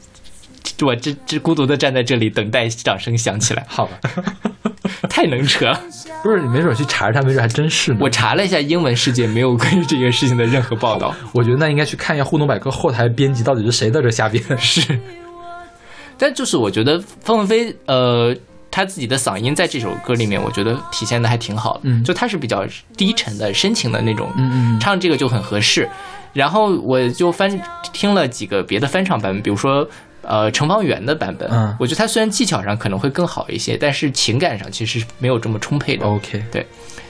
[0.82, 3.64] 我这这孤独的站在这里，等待掌声响起来。
[3.68, 4.00] 好吧，
[5.08, 5.80] 太能扯了。
[6.24, 8.00] 不是你没准去查查，没准还真是呢。
[8.02, 11.14] 我查了一下英文世界，没有关于这件事情的任何报道。
[11.34, 14.44] 我觉得那应该去看一下互动百科后台编辑到底是谁在这瞎编。
[14.58, 14.82] 是，
[16.22, 18.34] 但就是我觉得凤凤飞呃。
[18.74, 21.82] 他自己的嗓音在这首歌里面，我觉得体现的还挺好的。
[21.84, 22.66] 嗯就他是比较
[22.96, 25.90] 低沉的、深情的那种，嗯嗯唱这个就很合适。
[26.32, 27.62] 然后我就翻
[27.92, 29.86] 听了几个别的翻唱版本，比如说
[30.22, 36.06] 呃程方圆的版本，嗯我觉得他虽然技巧上可能会更好一些，但是情感上其实没有这么充沛的。
[36.06, 36.66] OK 对，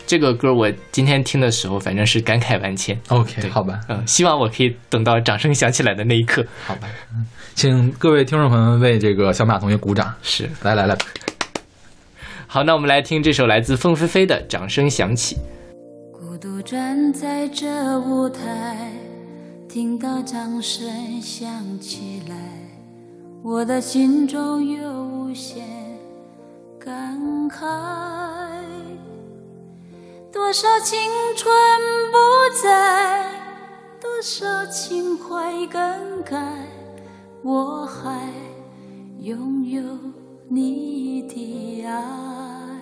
[0.05, 2.99] 这个歌我今天听的时候，反正是感慨万千。
[3.09, 6.45] OK，好吧，嗯，希望我可以等到掌声响起来的那一刻。
[6.65, 10.13] 好吧，嗯请各位听众朋友们为这个小马同学鼓掌。
[10.21, 10.97] 是，来来来，
[12.47, 15.35] 好，那我们来听这首来自凤飞飞的《掌声响起》。
[16.11, 18.91] 孤独站在这舞台，
[19.69, 22.35] 听到掌声响起来，
[23.43, 25.65] 我的心中有无限
[26.79, 28.50] 感慨。
[30.31, 30.97] 多少青
[31.35, 31.53] 春
[32.09, 32.17] 不
[32.63, 33.29] 在，
[33.99, 36.41] 多少情怀更改，
[37.43, 38.31] 我还
[39.19, 39.83] 拥有
[40.47, 42.79] 你的爱。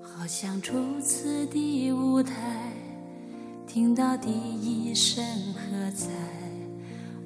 [0.00, 2.72] 好像初次的舞台，
[3.66, 5.22] 听到第一声
[5.54, 6.08] 喝彩，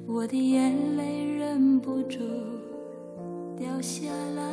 [0.05, 2.19] 我的眼泪忍不住
[3.57, 4.43] 掉下来。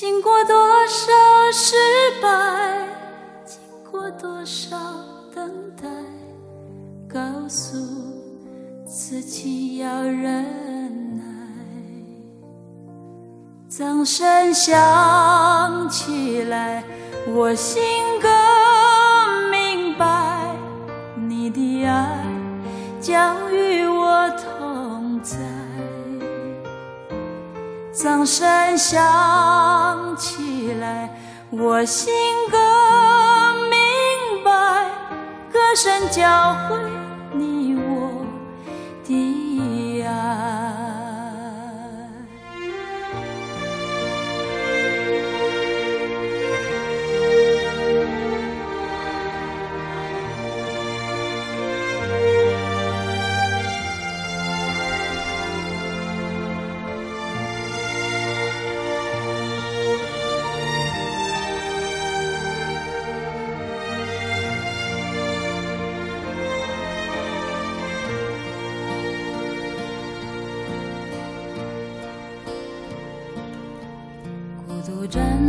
[0.00, 0.54] 经过多
[0.86, 1.12] 少
[1.52, 1.74] 失
[2.22, 2.86] 败，
[3.44, 3.58] 经
[3.90, 4.78] 过多少
[5.34, 5.88] 等待，
[7.12, 7.18] 告
[7.48, 7.76] 诉
[8.86, 10.44] 自己要忍
[11.18, 11.24] 耐。
[13.68, 16.84] 掌声响起来，
[17.34, 17.82] 我心
[18.22, 20.54] 更明白，
[21.28, 22.24] 你的爱
[23.00, 24.57] 将与我同
[28.00, 31.10] 掌声响起来，
[31.50, 32.14] 我心
[32.48, 32.58] 更
[33.68, 34.84] 明白，
[35.52, 36.76] 歌声教会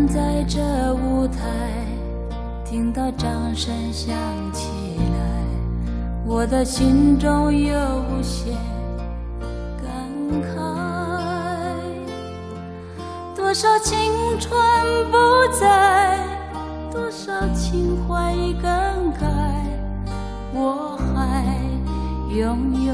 [0.10, 0.60] 在这
[0.96, 1.44] 舞台，
[2.66, 4.16] 听到掌声响
[4.52, 5.20] 起来，
[6.26, 7.78] 我的心中有
[8.10, 8.54] 无限
[9.78, 9.88] 感
[10.42, 10.58] 慨。
[13.36, 14.52] 多少青春
[15.12, 15.18] 不
[15.60, 16.18] 在，
[16.92, 18.62] 多少情怀已更
[19.14, 19.28] 改，
[20.54, 21.46] 我还
[22.36, 22.94] 拥有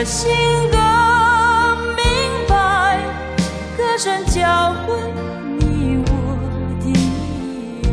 [0.00, 0.30] 我心
[0.70, 0.78] 更
[1.96, 2.06] 明
[2.46, 3.02] 白，
[3.76, 4.94] 歌声教会
[5.58, 6.08] 你我
[6.84, 6.86] 的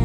[0.00, 0.04] 爱。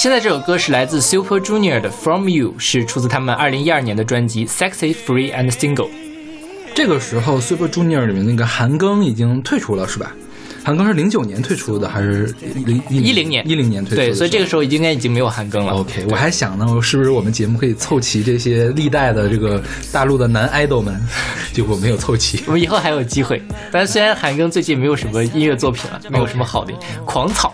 [0.00, 5.74] 现在这首歌是来自 Super Junior 的《From You》，是出自他们二零一二年的专辑《Sexy Free and Single》。
[6.74, 10.16] 这个时候，Super Junior 里面那个韩庚已经退出了，是吧？
[10.64, 12.34] 韩庚是零九年退出的，还是
[12.64, 13.46] 零一零年？
[13.46, 14.06] 一零年退出的。
[14.06, 15.74] 对，所以这个时候应该已经没有韩庚了。
[15.74, 20.98] OK，我还想呢，是不是我们节目可以凑齐这些历代的这个大陆的男 idol 们？
[21.52, 22.42] 结果没有凑齐。
[22.46, 23.42] 我们以后还有机会。
[23.70, 26.72] 但虽然韩庚最近没有什么音乐作品了，没有什么好的，
[27.04, 27.52] 《狂草》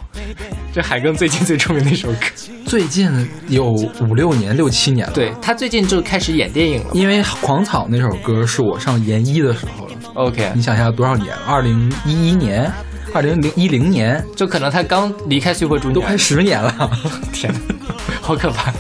[0.77, 2.19] 这海庚最近最出名的一首歌。
[2.67, 3.11] 最近
[3.49, 5.13] 有五六年、六七年了。
[5.15, 9.93] 对他最近就开始演电影了，因为《狂草》那首歌是我上研一的时候了。
[10.13, 11.35] OK，你想一下多少年？
[11.47, 12.71] 二零一一年。
[13.15, 16.91] 二零零一零年，就可能他刚离开 Super Junior，都快十年了，
[17.33, 18.71] 天哪，好可怕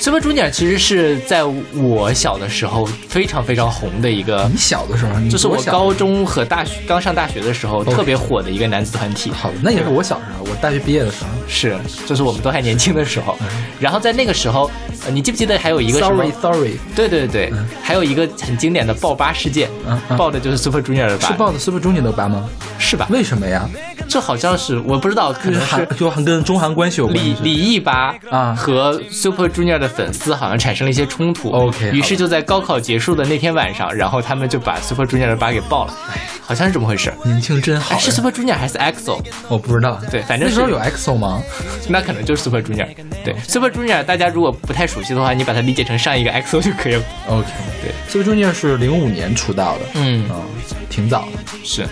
[0.00, 9.30] ！Super Junior 其实是在我小的时候非常非常红的一个，你小的时候，就是我高中和大学刚上大学的时候特别火的一个男子团体。
[9.30, 11.76] 好，那也是我小时候，我大学毕业的时候，是，
[12.06, 13.36] 就是我们都还年轻的时候。
[13.80, 14.70] 然后在那个时候，
[15.04, 19.68] 呃、你记不记得还有一个什么？Sorry，Sorry，对对对，嗯、还有一个很经典的爆吧事件，
[20.16, 22.48] 爆的就是 Super Junior 的吧，是爆的 Super Junior 的吧吗？
[22.78, 23.06] 是吧？
[23.10, 23.68] 为什么呀？
[24.08, 31.50] 这好像是我不知道，可能是就跟中韩关系有关李李毅吧啊和 Super Junior 的粉丝好像产生了一些冲突。
[31.50, 35.94] OK，于是就在高考结束的那天晚上，然后他们就把 Super Junior 的吧给爆了。
[36.10, 37.12] 哎，好像是这么回事。
[37.24, 37.98] 年轻真好。
[37.98, 39.20] 是 Super Junior 还是 EXO？
[39.48, 40.00] 我不知道。
[40.10, 41.42] 对，反正那时候有 EXO 吗？
[41.88, 42.88] 那可能就是 Super Junior。
[43.24, 47.02] 对，Super Junior 大家如果不太熟悉的话，你把它理解成上一个 EXO 就可以了。
[47.28, 47.46] OK，
[47.82, 50.42] 对，Super Junior 是零五年出道的，嗯嗯，
[50.88, 51.86] 挺早的，是，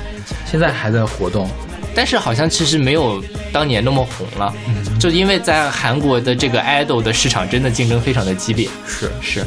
[0.46, 1.48] 现在还在活动。
[1.96, 8.68] 但是好像其实没有当年那么红了，嗯，就因为在韩国的这个 idol 的市场真的竞争非常的激烈。
[8.86, 9.46] 是是，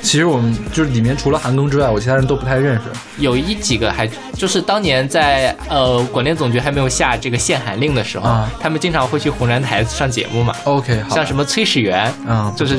[0.00, 2.82] 其实我们就是里面除了韩庚之外，我其他人都不太认识。
[3.18, 10.54] 有一几个还就是当年在呃广电总局还没有下这个限韩令的时候，啊、他们经常会去湖南台上节目嘛。
[10.64, 12.78] OK，好，像什么崔始源，嗯、就是。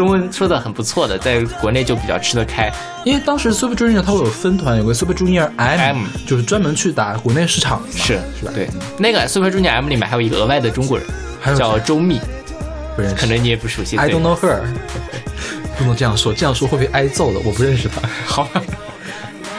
[0.00, 2.72] 中文说的很不错的，在国内就比较吃得开，
[3.04, 8.50] 因为当时 Super Junior 他会有分团，有个 Super Junior M，, M 就是专门去打国内市场，是是吧？
[8.54, 11.06] 对，那个 Super Junior M 里面还有一个额外的中国人，
[11.54, 12.18] 叫周密，
[12.96, 13.98] 不认识，可能你也不熟悉。
[13.98, 14.60] I don't know her，
[15.76, 18.00] 不能这样说，这样说会被挨揍的，我不认识他。
[18.24, 18.62] 好吧，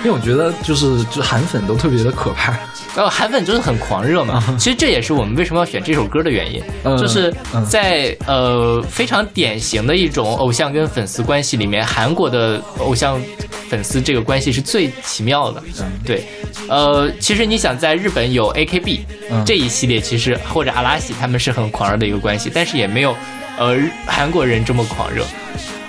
[0.03, 2.57] 因为我觉得就是就韩粉都特别的可怕。
[2.95, 7.33] 呃， 韩粉就是很狂热嘛，其实这也是我们为什么要选这首歌的原因，嗯、就是
[7.69, 13.21] 在呃非常典型的一种偶像跟粉丝关系里面，韩国的偶像
[13.69, 15.63] 粉丝这个关系是最奇妙的。
[15.79, 16.25] 嗯、对，
[16.67, 23.15] 呃，其实你想在日本有 AKB、嗯、这一系列，其实或者阿拉西他们是很狂热的一个关系，但是也没有
[23.57, 25.23] 呃韩国人这么狂热。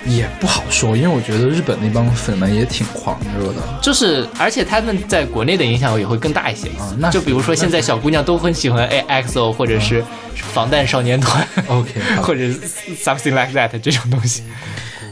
[0.05, 6.93] 也不好说，因为我觉得日本那帮粉们也挺狂热的，就是而且他们在国内的影响也会更大一些啊。
[6.97, 10.03] 那就比如说现在小姑娘都很喜欢 A XO 或者是
[10.35, 11.91] 防弹少年团、 嗯、，OK，
[12.21, 12.41] 或者
[13.03, 14.43] something like that 这种东西。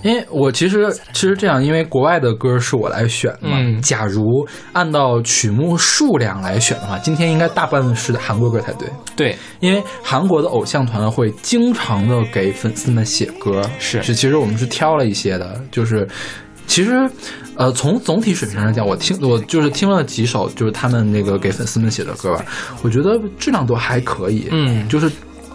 [0.04, 3.58] 因为我其实其实这样，因为国外的歌是我来选的嘛。
[3.58, 8.88] 嗯，假如按照曲目数量来选的话，今天应该大半是韩国歌才对。
[9.16, 16.08] 对，因为韩国的偶像团会经常的给粉丝们写歌，是是，其实我们是挑了一些的，就是
[16.66, 17.10] 其实
[17.56, 22.46] 呃从总体水平上来讲，我听我就是听了几首就是他们那个给粉丝们写的歌吧，
[22.82, 25.12] 我觉得质量都还可以，嗯，就是。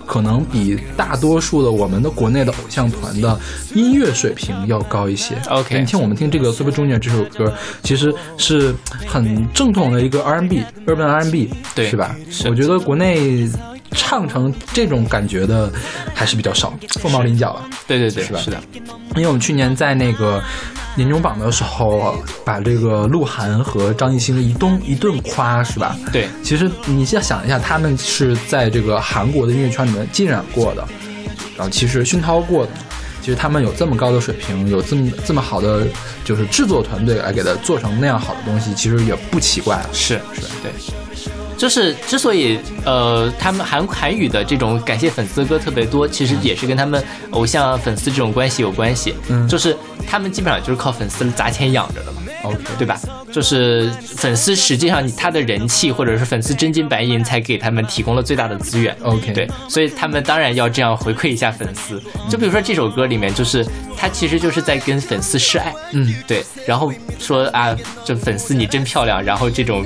[0.06, 3.38] 可能比大多数的我们的国内的偶像团的
[3.74, 5.34] 音乐水平要高一些。
[5.48, 7.52] OK，你听我们听这个 Super Junior 这首歌，
[7.82, 8.74] 其实是
[9.06, 12.16] 很正统的一个 R&B urban R&B，对，是吧？
[12.30, 13.50] 是我觉得国内
[13.96, 15.72] 唱成这种感觉的
[16.14, 17.64] 还是比较少，凤毛麟角了。
[17.88, 18.38] 对对对，是吧？
[18.38, 18.60] 是的，
[19.16, 20.42] 因为我们去年在那个
[20.94, 25.96] 年终榜的时候，把这个鹿晗和张艺兴一顿一顿夸，是吧？
[26.12, 30.86] 对，其实你要想一下，他们是在这个韩国的音乐圈里面浸染过的，
[31.56, 32.72] 然后其实熏陶过的。
[33.22, 35.84] 其实他们有这么高的水平，有这么这么好的
[36.24, 39.84] 就是制作团队来给他做成那样好的东西，其实也不奇怪。
[39.92, 40.42] 是是？
[40.62, 40.70] 对。
[41.56, 49.14] 就是之所以呃，他们韩韩语的这种感谢粉丝的歌特别多，其实也是跟他们偶像粉丝这种关系有关系。
[49.28, 49.76] 嗯，就是
[50.06, 52.22] 他们基本上就是靠粉丝砸钱养着的嘛。
[52.42, 53.00] OK，对吧？
[53.32, 58.96] 就是粉丝实际上他的人气或者是粉丝真金白银才给他们提供了最大的资源。
[59.02, 62.00] OK，对，所以他们当然要这样回馈一下粉丝。
[62.28, 65.74] 就比如说这首歌里面，就是他其实就是在跟粉丝示爱。
[65.92, 69.84] 嗯，对，然后说啊，这粉丝你真漂亮，然后这种。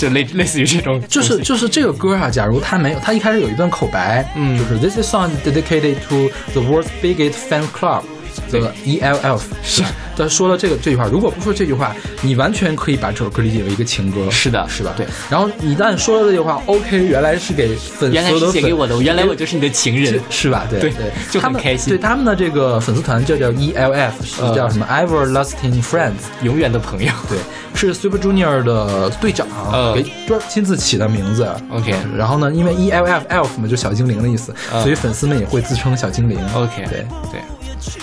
[0.00, 8.02] 就类类似于这种，就是就是这个歌啊，假如他没有，他一开始有一段口白，嗯，就是 This is song dedicated to the world's biggest fan club，
[8.50, 9.88] 的 ELF 是吧？
[10.16, 14.30] 他说了这个这句话，如果不说这句话，你完全可以把这首歌理解为一个情歌。
[14.30, 14.92] 是的，是吧？
[14.96, 15.06] 对。
[15.30, 20.66] 然后一旦说了这句话，OK，原来是给粉原来是所有的粉写给我的，原来我就是你的情人，是吧？
[20.68, 26.12] 对对对，就他们很开心对他们的这个粉丝团就叫 ELF，是呃叫什么 Everlasting Friends。
[26.42, 27.10] 永远的朋友。
[27.28, 27.38] 对，
[27.74, 31.48] 是 Super Junior 的队长嗯给专亲自起的名字。
[31.70, 36.38] OK 然后呢，因为 E L F elf 嘛，就小精灵的意思，嗯所以粉丝们也会自称小精灵。
[36.54, 37.40] OK，对对。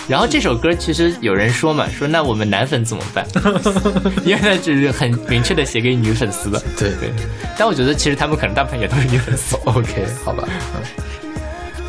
[0.07, 3.25] 然后这首歌其实有人说嘛，说那我们男粉怎么办？
[4.25, 6.59] 因为那只是很明确的写给女粉丝的。
[6.77, 7.11] 对对。
[7.57, 9.55] 但我觉得其实他们可能大部分也都是女粉丝。
[9.65, 10.47] OK，好吧。
[10.75, 10.81] 嗯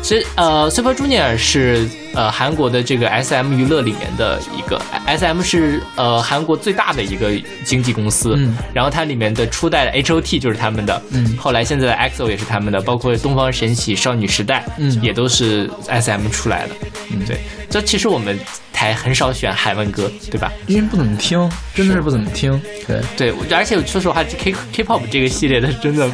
[0.01, 7.31] 其实呃，Super Junior 是呃韩国的这个 SM 娱乐里面的一个，SM 是呃韩国最大的一个
[7.63, 8.33] 经纪公司。
[8.37, 8.57] 嗯。
[8.73, 16.75] 然后它里面的初代的 H.O.T 就是他们的，嗯后来现在的 EXO 也是他们的，包括东方神起、少女时代，嗯也都是 SM 出来的。
[17.11, 17.37] 嗯对。
[17.69, 18.39] 这其实我们
[18.73, 20.51] 台很少选韩文歌，对吧？
[20.65, 22.59] 因为不怎么听，真的是不怎么听。
[22.87, 26.09] 对，对，而且说实话，K K-pop 这个系列的真的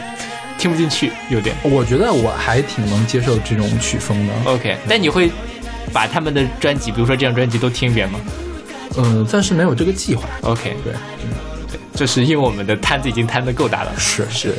[0.57, 1.55] 听不进去，有点。
[1.63, 4.33] 我觉得我还挺能接受这种曲风的。
[4.45, 5.31] OK，但你会
[5.93, 8.19] 把他们的专辑，比如说这张专辑都听一遍吗
[8.97, 10.27] 嗯，暂时没有这个计划。
[10.41, 10.93] ？OK，对，
[11.71, 13.91] 对，就是因为我们的摊子已经摊的够大了。
[13.97, 14.55] 是是。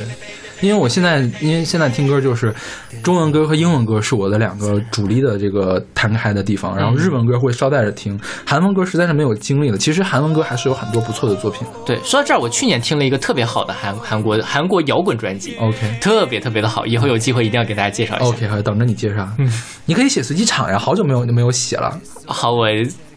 [0.60, 2.54] 因为我现在，因为现在听歌就是
[3.02, 9.76] 中文歌和英文歌是我的两个主力的这个弹开的地方，然后日文歌会捎带着听，韩文歌实在是没有精力了。
[9.76, 11.74] 其实韩文歌还是有很多不错的作品的。
[11.84, 18.26] 对，说到这儿，我去年听了一个特别好的韩韩国韩国摇滚专辑 OK 特别特别的好，以后有机会一定要给大家介绍一下。
[18.26, 19.28] OK，好，等着你介绍。
[19.38, 19.50] 嗯，
[19.84, 21.98] 你可以写随机场呀，好久没有没有写了。
[22.26, 22.66] 好，我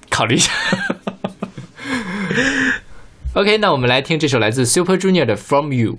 [0.10, 0.52] 考虑一下。
[3.34, 5.94] OK，那我们来听这首来自 Super Junior 的《From You》。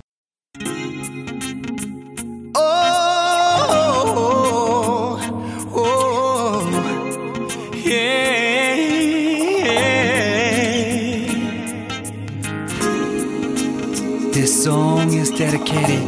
[15.41, 16.05] Dedicated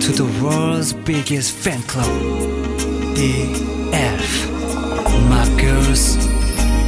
[0.00, 2.06] to the world's biggest fan club,
[3.16, 3.50] the
[3.92, 4.48] F.
[5.28, 6.16] My girls,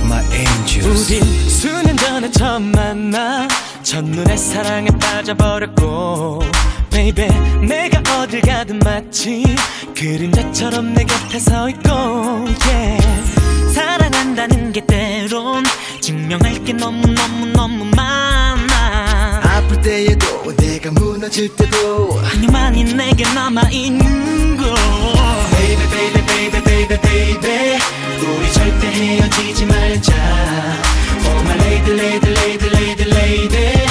[0.07, 1.11] my angels.
[1.11, 3.49] 우린 수년 전에 처음 만나
[3.83, 6.39] 첫눈에 사랑에 빠져버렸고
[6.91, 7.29] Baby
[7.67, 9.43] 내가 어딜 가든 마치
[9.97, 13.75] 그림자처럼 내 곁에 서 있고 yeah.
[13.75, 15.65] 사랑한다는 게 때론
[16.01, 20.55] 증명할 게 너무 너무 너무 많아 아플 때에도
[20.87, 24.75] 내가 무너질 때도 그녀만이 내게 남아있는 거
[25.51, 27.79] Baby baby baby baby baby
[28.21, 30.15] 우리 절대 헤어지지 말자
[31.27, 33.87] Oh my lady lady lady lady lady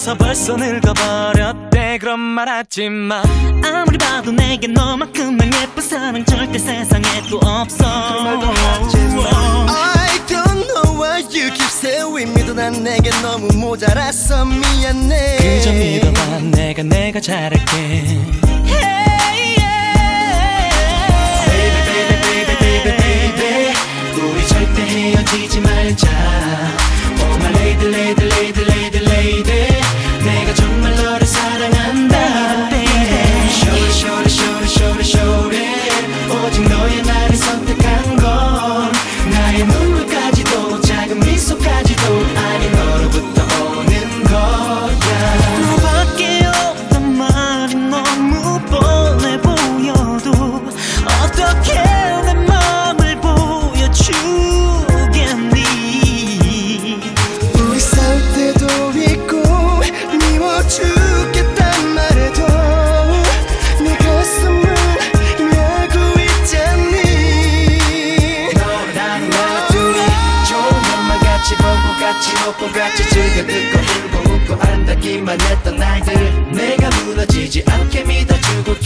[0.00, 1.98] 속여서 벌써 늙어버렸대.
[1.98, 3.22] 그런 말 하지 마.
[3.62, 7.84] 아무리 봐도 내게 너만큼만 예쁜 사랑 절대 세상에 또 없어.
[7.84, 8.26] I
[10.26, 14.46] don't know why you keep saying 믿어 난 내게 너무 모자랐어.
[14.46, 15.36] 미안해.
[15.36, 16.38] 그저 믿어봐.
[16.50, 17.66] 내가 내가 잘할게.
[21.46, 23.74] Baby baby baby baby baby.
[24.16, 26.08] 우리 절대 헤어지지 말자.
[27.22, 29.89] Oh my lady lady lady lady lady
[35.20, 35.59] showed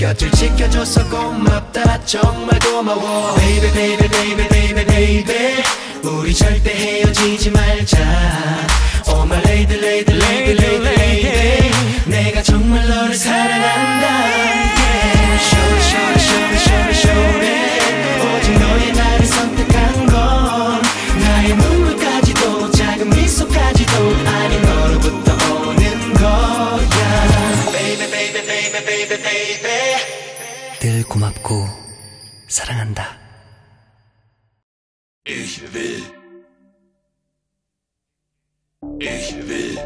[0.05, 5.63] 곁을 지켜줘서 고맙다 정말 고마워 Baby baby baby baby baby
[6.03, 7.97] 우리 절대 헤어지지 말자
[9.09, 11.71] Oh my lady lady lady lady lady
[12.05, 14.54] 내가 정말 너를 사랑한다
[31.34, 31.68] baby baby baby baby 늘 고맙고
[32.48, 33.18] 사랑한다
[35.26, 36.04] Ich will.
[39.00, 39.78] Ich will.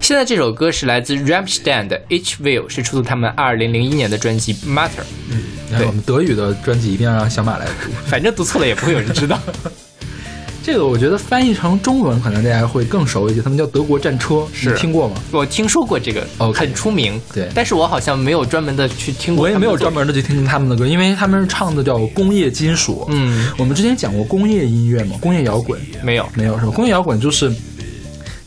[0.00, 5.04] 现在这首歌是来自 Rammstein 的 Ich Will，是出自他们二零零一年的专辑 Matter。
[5.70, 9.38] 然后我们德语的专辑一定要让小马来读，反正读错了也不会有人知道。
[10.65, 15.15] 这个我觉得翻译成中文可能大家会更熟一些，他们叫德国战车，是你听过吗？
[15.31, 19.43] 我听说过这个 OK 很出名，对但是我好像没有专门的去听过。
[19.43, 19.93] 我也没有专。
[19.93, 23.05] 门的去听他们的歌，因为他们是唱的叫工业金属。
[23.09, 26.71] 嗯，我们之前讲过工业音乐嘛，工业摇滚没有，没有是吧？
[26.71, 27.53] 工业摇滚就是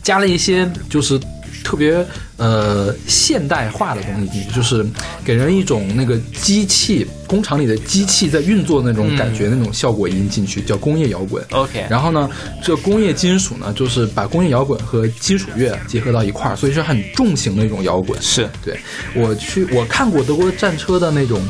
[0.03, 1.17] 加了一些就是
[1.63, 2.05] 特别
[2.37, 4.85] 呃现代化的东西进去，就是
[5.23, 11.43] 给人一种那个机器工厂里的机器在运作那种感觉，那种效果音进去，叫工业摇滚。
[11.51, 12.29] OK，然后呢，
[12.63, 18.19] 这工业金属呢，就是把工业摇滚和金属乐结合到一块儿，所以是很重型的一种摇滚。
[18.21, 18.79] 是对
[19.13, 21.41] 我去我看过德国战车的那种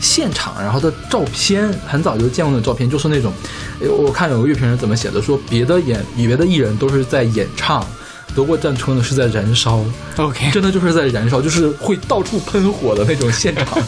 [0.00, 3.32] 现场，然后的照片，很早就见过那种照片，就是那种，
[3.80, 7.86] 呃我看有个乐评人怎么写的，说别的演别的艺人都是在演唱。
[8.34, 9.84] 德国战车呢是在燃烧。
[10.16, 13.78] OK 真的就是在燃烧，就是会到处喷火的那种现场，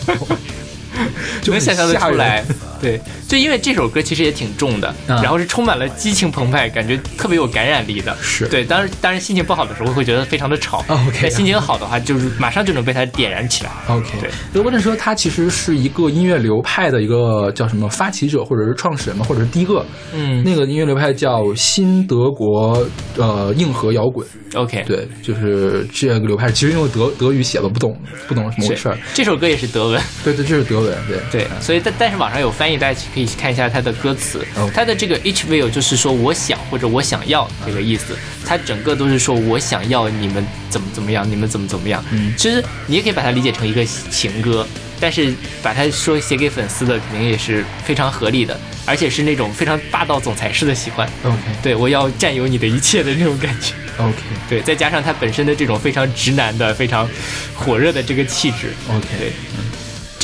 [1.43, 2.13] 就 很 能想象得吓人。
[2.13, 2.45] 出来。
[2.85, 8.15] 对，就因为这首歌其实也挺重的，啊然后是充满了激情澎湃，感觉特别有感染力的。
[8.21, 10.81] 是对，当然当然心情不好的时候会觉得非常的吵。
[10.89, 13.71] 哦 OK 但心情好的话，就是马上就能被它点燃起来。
[13.89, 19.85] OK，对，德国战车它其实是一个音乐流派的一个叫什么发起者或者是创始人嘛，或者是第一个。
[20.13, 24.27] 嗯那个音乐流派叫新德国呃硬核摇滚。
[24.55, 27.97] OK，对，就是这个流派，其实用德德语写的，不懂
[28.29, 28.97] 不懂什么回事儿。
[29.13, 30.01] 这首歌也是德文。
[30.23, 34.47] 对对，这是德文，对对，所以但但是网上有翻译，大家可以看一下它的歌词。
[34.73, 38.17] 它的这个 each will 就是说我想或者我想要这个意思，
[38.47, 42.05] 它整个都是说我想要你们怎么怎么样，你们怎么怎么样。
[42.13, 44.67] 嗯其实你也可以把它理解成一个情歌，
[45.01, 51.09] 但是把它说写给粉丝的，肯定也是非常合理的，而且是那种非常霸道总裁式的喜欢。
[51.25, 53.73] OK 对我要占有你的一切的那种感觉。
[53.97, 54.17] OK
[54.49, 57.09] 对，再加上他本身的这种非常直男的、非常
[57.55, 58.73] 火热的这个气质。
[58.89, 59.33] OK，对，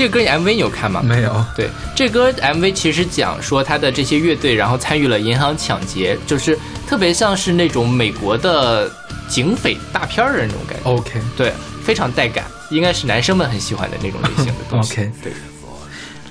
[0.00, 1.02] 这个歌 MV 你有看吗？
[1.02, 1.44] 没有。
[1.54, 8.90] 对，这歌 MV 其实讲说他的这些乐队，然后参与了银行抢劫，就是特别像是那种美国的
[9.28, 10.90] 警匪大片儿的那种感觉。
[10.90, 11.52] OK 对，
[11.84, 14.94] 非常带感，应该是男生们很喜欢的那种类型的东西。
[15.04, 15.32] OK 对，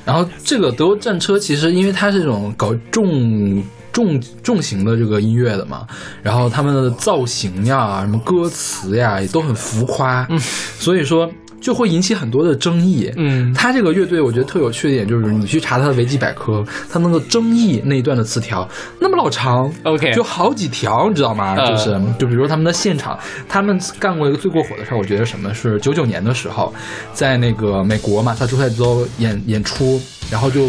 [0.04, 3.64] 然后这个德国战车其实因为它是这种搞重
[3.94, 5.86] 重重型的这个音乐的嘛，
[6.24, 10.40] 然后他们的造型呀、什么歌词呀也都很浮夸，嗯，
[10.80, 11.32] 所以说
[11.62, 13.12] 就会引起很多的争议。
[13.18, 18.68] 嗯，他这个乐队我觉得特有趣的一点就是，你去查他的维基百科，他那个争议那一段的词条
[19.00, 21.56] 那么老长 OK 就好几条，你知道吗？
[21.58, 26.74] 呃就是就比如说他们的现场，他们干过一个最过火的事儿，我觉得什么是九九年的时候，
[27.14, 30.02] 在那个美国马萨诸塞州演演出，
[30.32, 30.66] 然后就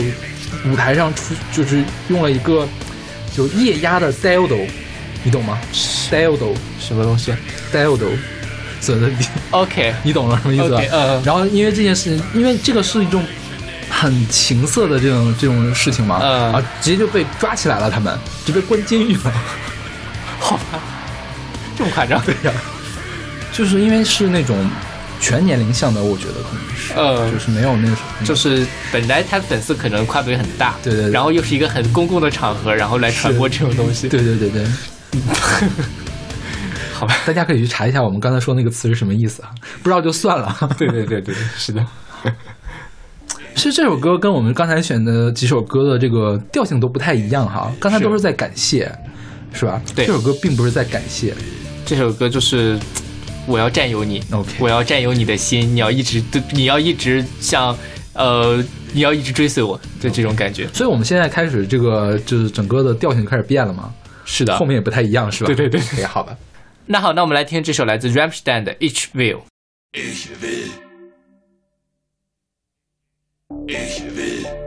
[0.69, 2.67] 舞台上出就是用了一个
[3.35, 4.67] 就液压的 dildo，
[5.23, 7.33] 你懂吗？dildo 什么东西
[7.73, 8.09] ？dildo，
[8.81, 9.17] 所以的你
[9.51, 10.81] ？OK，你懂了什么意思吧？
[11.25, 13.23] 然后因为这件事情，因为这个是一种
[13.91, 16.53] 很情色的这种这种事情嘛，嗯。
[16.55, 19.33] 啊，直接就被抓起来了，他们就被关监狱了。
[20.39, 20.81] 好吧，
[21.77, 22.21] 这么夸张？
[22.25, 22.53] 对呀、
[23.53, 24.57] 就是因为是那种
[25.21, 31.11] 全年龄向的，我觉得可能是，呃就是没有那什么，就是本来他粉丝可能跨度也很大，对对对。
[31.11, 34.65] 然后又是一个很公共的场合，然后来传播这种东西，对对对对。
[37.01, 39.49] 好吧，大家可以去查一下我们刚才说那个词是什么意思啊？
[39.83, 40.55] 不知道就算了。
[40.77, 41.83] 对对对对，是的。
[43.57, 48.93] 其实这首歌跟我们刚才选的几首歌的这个调性都不太一样哈，刚才都是在感谢，
[49.55, 49.81] 是吧？
[49.97, 51.35] 对这首歌并不是在感谢。
[51.87, 52.79] 这首歌就是
[53.47, 57.75] 我要占有你 OK 我要占有你的心，你要一直你要一直像
[58.13, 60.69] 呃，你要一直追随我的这种感觉。
[60.75, 63.91] 所以我们现在开始这个就是整个的调性就开始变了嘛，
[64.27, 65.47] 是的后面也不太一样，是吧？
[65.47, 66.37] 对对对也好吧。
[66.90, 69.42] 那好，那我们来听这首来自 Rammstein 的 Each Will。
[69.94, 70.72] Ich will.
[73.68, 74.59] Ich will.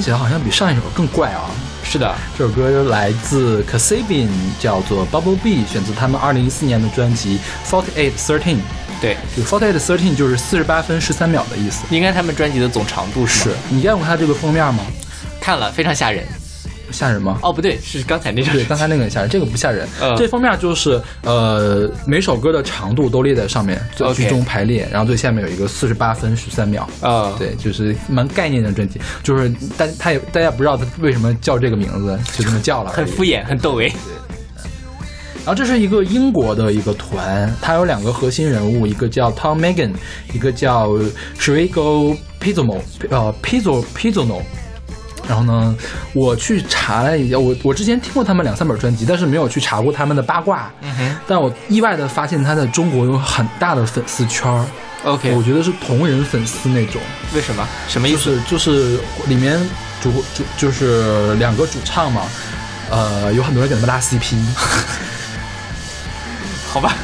[0.00, 1.42] 听起来好像比上一首更怪啊。
[1.84, 7.38] 是的，这首歌来自 Casabian，叫做 Bubble B，选自他们二零一四年的专辑
[7.68, 8.60] Forty Eight Thirteen。
[8.98, 11.84] 对，这个 Forty Eight Thirteen 就是四十八分十三秒的意思。
[11.90, 13.50] 应该他们专辑的总长度是？
[13.68, 14.82] 你见过他这个封面吗？
[15.38, 16.26] 看了非常吓人。
[16.92, 17.38] 吓人吗？
[17.42, 18.54] 哦，不对，是刚才那张。
[18.54, 19.88] 对，刚才那个很吓人，这个不吓人。
[20.00, 26.88] 嗯这封面就是呃，每首歌的长度都列在上面，最居中排列，然后最下面有一个四十八分十三秒。
[27.00, 32.90] 啊，对，就是蛮概念的专辑，就是大他也大家不知道他为什么叫这个名字，就这么叫了。
[32.90, 33.92] 很敷衍，很窦唯。
[35.42, 39.90] 然后这是一个英国的一个团，它有两个核心人物，一个叫 Tom Megan，
[40.34, 40.90] 一个叫
[41.38, 42.78] Shrigo Pizzomo，
[43.08, 44.42] 呃 Pizzo Pizzono。
[45.30, 45.76] 然后呢，
[46.12, 50.68] 我去查了一下，我我之前听过他们两三本专辑，但是没有去查过他们的八卦。
[50.82, 54.66] 嗯哼但我意外的发现他在中国有很大的粉丝圈儿
[55.04, 57.00] ，，OK，我觉得是同人粉丝那种。
[57.32, 57.64] 为什么？
[57.88, 58.34] 什么意就思？
[58.34, 59.56] 是就是里面
[60.02, 62.22] 主主就是两个主唱嘛，
[62.90, 64.34] 呃，有很多人给他们拉 CP，
[66.66, 66.96] 好吧，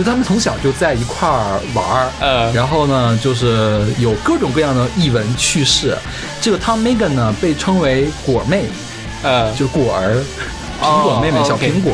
[0.00, 5.94] 就他们从小就在一块儿玩儿，呃，然后呢，就是有各种各样的译文趣事。
[6.40, 8.64] 这个 Tom Megan 呢，被称为果妹，
[9.22, 10.16] 呃，就是果儿，
[10.80, 11.92] 苹果妹妹，哦小苹果。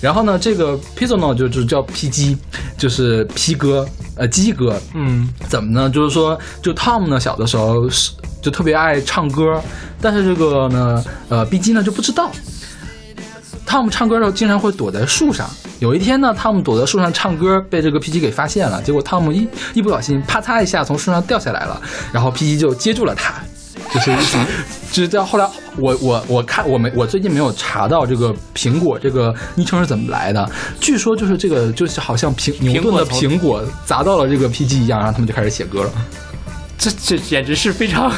[0.00, 0.76] 然后呢，这个
[1.16, 2.36] 呢，就就叫 PG，
[2.76, 3.86] 就是 P 哥，
[4.16, 4.76] 呃，鸡哥。
[4.92, 5.88] 嗯，怎么呢？
[5.88, 8.10] 就是说，就 Tom 呢，小的时候是
[8.42, 9.62] 就特别爱唱歌，
[10.00, 12.32] 但是这个呢，呃，B G 呢就不知道。
[13.66, 15.48] Tom 唱歌的时候经常会躲在树上。
[15.80, 18.80] 有一天呢，Tom 躲在树上唱歌，被这个 PG 给发现了。
[18.82, 21.80] 结果 Tom 一一不小心，啪嚓一下从树上掉下来了，
[22.12, 23.34] 然后 PG 就接住了他。
[23.92, 24.10] 就是，
[24.90, 30.48] 就是到后来，我我我看我没我最近没有查到这个苹果这个昵称是怎么来的。
[30.80, 35.92] 据说就是这个就是好像苹牛顿的苹果砸到了这个 PG 一样，然后他们就开始写歌了。
[36.78, 38.10] 这这简直是非常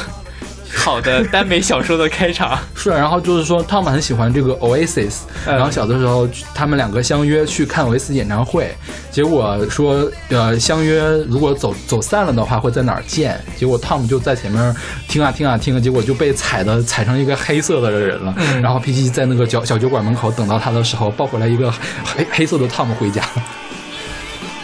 [0.75, 2.57] 好的耽美小说的开场。
[2.75, 5.15] 是，然后就是说，Tom 很喜欢这个 Oasis，、
[5.45, 8.75] 嗯然后小的时候他们两个相约去看 Oasis 演唱会，
[9.11, 14.75] 结果说呃相约如果走走散了的话会在哪儿见，结果 Tom 就在前面
[15.07, 21.71] 听啊听啊听啊，结果就被踩的踩成一个黑色的人了，嗯然后 PG 在那个小小酒馆门口等到他的时候，抱回来一个
[22.03, 23.23] 黑黑色的 Tom 回家，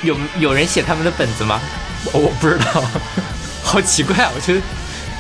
[0.04, 1.60] 有有人写他们的本子吗？
[2.12, 2.84] 我我不知道，
[3.64, 4.30] 好奇怪啊！
[4.36, 4.60] 我觉得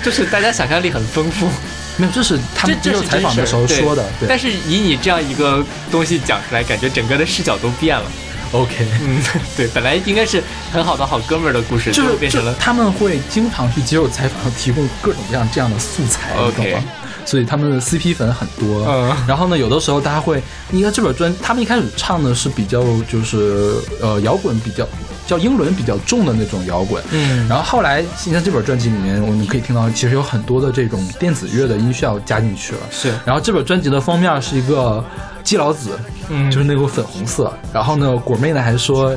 [0.04, 1.48] 就是大家想象力很丰富。
[1.96, 8.06] 没有，这是他们接受采访的时候说的，对但是以你这样一个东西讲出来，感觉整个的视角都变了。
[8.52, 8.88] ，OK。
[9.02, 9.22] 嗯，
[9.56, 10.42] 对，本来应该是
[10.72, 16.84] 很好的好哥们儿的故事，就是变成了他们会经常去接受采访，提供各种各样这样的素材，你懂吗？
[17.26, 18.86] 所以他们的 CP 粉很多。
[18.88, 20.42] 嗯然后呢，有的时候大家会，
[20.72, 24.84] 你看这本专，他们一开始唱的是比较就是呃摇滚比较
[25.26, 32.82] 叫英伦比较重的那种摇滚，嗯然后后来你看这本专辑里面，我们可以听到其实有很多的这种电子乐的音效加进去了。
[32.92, 35.04] 是然后这本专辑的封面是一个
[35.44, 35.98] 基佬子，
[36.30, 37.52] 嗯就是那种粉红色。
[37.74, 39.16] 然后呢，果妹呢还说，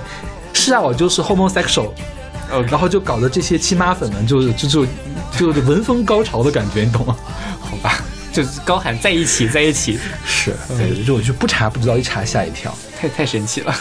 [0.53, 1.91] 是啊，我就是 homosexual。
[2.53, 4.87] OK 然后就搞得这些亲妈粉们就就就
[5.37, 7.17] 就是闻风高潮的感觉，你懂吗？
[7.59, 7.99] 好吧，
[8.33, 12.73] 就是高喊在一起，在一起，是，对，就我就不查不知道，一查吓一跳。
[12.97, 13.75] 太太神奇了，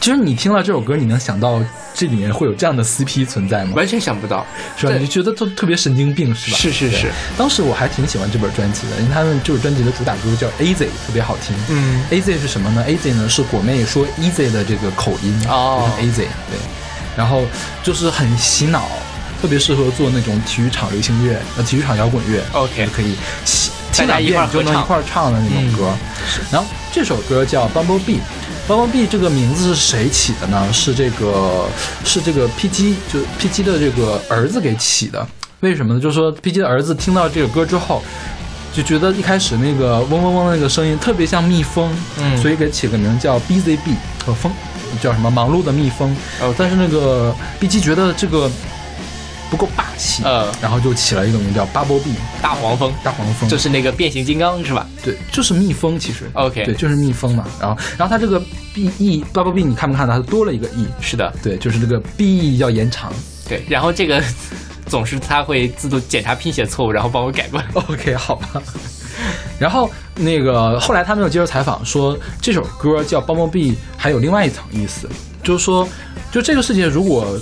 [0.00, 3.72] 其实你听了这首歌，你能想到这里面会有这样的 CP 存在吗？
[3.76, 4.46] 完全想不到，
[4.76, 4.94] 是吧？
[4.94, 6.56] 你就觉得特特别神经病，是吧？
[6.56, 7.10] 是是是。
[7.36, 11.54] 当时我还挺喜欢这本专辑的，因为他们这本专辑的主打歌叫 AZ，特别好听。
[11.68, 16.58] 嗯，AZ 是什么呢？AZ 呢是果妹说 easy 的这个口音哦就是 AZ 对，
[17.14, 17.44] 然后
[17.82, 18.88] 就是很洗脑，
[19.42, 22.42] 特别适合做那种体育场流行乐、呃体育场摇滚乐。
[22.52, 25.90] OK 可以洗听两遍你就能一块儿唱的那种歌。
[26.50, 28.18] 然后这首歌叫 Bumblebee。
[28.68, 30.72] Bumblebee 这个名字是谁起的呢？
[30.72, 31.66] 是这个
[32.04, 35.26] 是这个 PG 就 PG 的这个儿子给起的。
[35.60, 36.00] 为什么呢？
[36.00, 38.02] 就是说 PG 的儿子听到这个歌之后，
[38.72, 44.52] 就觉得一开始那个嗡嗡嗡的那个声音特别像蜜蜂，嗯所以给起个名叫 BZB 和蜂
[45.02, 46.16] 叫什么忙碌的蜜蜂。
[46.40, 48.48] OK 但是那个 PG 觉得这个
[49.50, 54.86] 不够霸气，呃然后就起了一个名叫 Bubble Bee 大黄蜂，大黄蜂，就是那个变形金刚是吧？
[55.02, 57.44] 对，就是蜜蜂，其实 OK 对，就是蜜蜂嘛。
[57.60, 58.40] 然后，然后它这个
[58.72, 60.14] B E Bubble Bee 你看没看到？
[60.14, 63.12] 它多了一个 e，是的，对，就是这个 B E 要延长。
[63.48, 64.22] 对，然后这个
[64.86, 67.66] 总是它会自动检查拼写错误，然后帮我改过来。
[67.74, 68.62] OK，好吧。
[69.58, 75.08] 然后那个后来他们又接受采访说，这首歌叫 Bumblebee 还有另外一层意思，
[75.42, 75.86] 就是说，
[76.32, 77.38] 就这个世界如果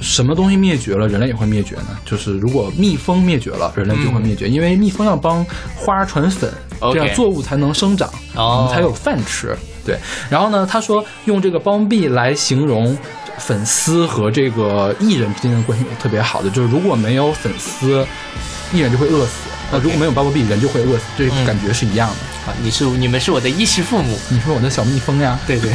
[0.00, 1.98] 什么东西灭绝了，人类也会灭绝呢？
[2.04, 5.44] 就是如果蜜蜂灭绝了，人类就会灭绝，因为蜜蜂要帮
[5.76, 6.52] 花传粉，
[6.92, 8.58] 这样作物才能生长，哦。
[8.58, 9.56] 我们才有饭吃。
[9.84, 12.96] 对，然后呢，他说用这个 Bumblebee 来形容。
[13.40, 18.04] 粉丝和这个艺人之间的关系特别好的，就是如果没有粉丝，
[18.72, 22.50] 艺人就会饿死；那如果没有 Bumblebee，人就会饿死，这个感觉是一样的。
[22.50, 25.70] 啊，你是你们是我的衣食父母，你是我的小蜜蜂呀，对对，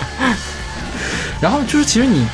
[1.42, 2.26] 然后就是其实你，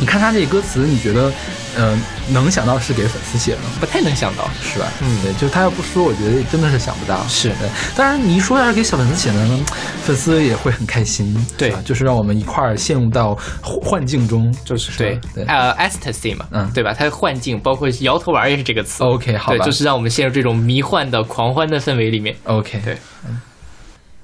[0.00, 1.32] 你看他这歌词，你觉得，
[1.76, 1.98] 呃，
[2.30, 3.64] 能想到是给粉丝写的吗？
[3.80, 4.86] 不太能想到，是吧？
[5.02, 7.20] 嗯对，就是他要不说，我觉得真的是想不到。
[7.26, 9.64] 是对，当然你一说要是给小粉丝写的呢，
[10.02, 15.44] 粉丝也会很开心，对就是让我们一块儿陷入到幻幻境中，就是对对。
[15.44, 16.94] 呃，ecstasy 嘛，嗯对吧？
[16.96, 19.02] 它的幻境，包括摇头丸也是这个词。
[19.02, 22.36] OK，好吧对，就是让我们陷入这种迷幻的狂欢的氛围里面。
[22.44, 22.96] OK，对，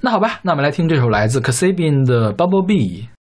[0.00, 3.06] 那好吧，那我们来听这首来自 Kasabian 的 Bumblebee。
[3.06, 3.13] What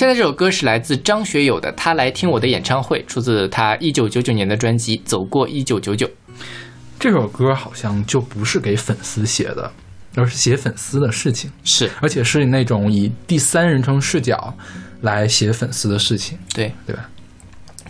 [0.00, 6.06] 现在这首歌是来自张学友的《他来听我的演唱会》，出自他一九九九年的专辑《走过一九九九》。
[6.98, 9.70] 这首歌好像就不是给粉丝写的，
[10.14, 14.56] 而是写粉丝的事情，是，而且是那种以第三人称视角
[15.02, 17.06] 来写粉丝的事情，对对吧？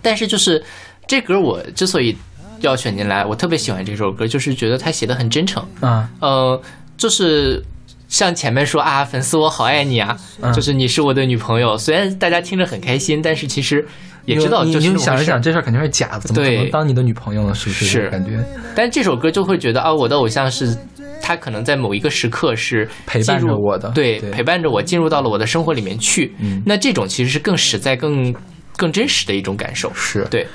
[0.03, 0.61] 但是就是
[1.07, 2.17] 这歌，我之所以
[2.59, 5.65] 要选进来，我特别喜欢这首歌，就是觉得他写的很真诚。
[5.79, 6.61] 啊，呃，
[6.97, 7.65] 就是
[8.11, 11.79] 像前面说啊，粉丝我好爱你啊，嗯就是你是我的女朋友。
[11.79, 13.83] 虽然大家听着很开心，但是其实
[14.27, 15.41] 也知道你就是你想一想。
[15.41, 17.55] 这事儿肯定是假的，怎么可能当你的女朋友呢？
[17.55, 17.87] 是不是？
[17.87, 18.33] 是感觉
[18.75, 20.77] 但这首歌就会觉得啊，我的偶像是。
[21.23, 26.35] 他可能在某一个时刻是陪伴着我的对，对陪伴着我进入到了我的生活里面去。
[26.41, 28.35] 嗯那这种其实是更实在、更
[28.75, 29.93] 更真实的一种感受。
[29.95, 30.47] 是对，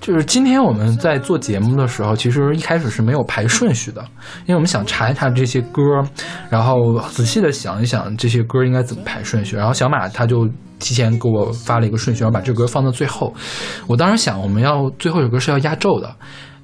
[0.00, 4.00] 就是今天我们在做节目的时候，其实一开始是没有排顺序的，
[4.46, 5.82] 因为我们想查一查这些歌，
[6.48, 9.56] 然后仔细的想一想这些歌应该怎么排顺序。
[9.56, 10.48] 然后小马他就
[10.78, 13.32] 提前给我发了一个顺序，然后把这歌放到最后。
[13.86, 16.10] 我当时想，我们要最后一首歌是要压轴的。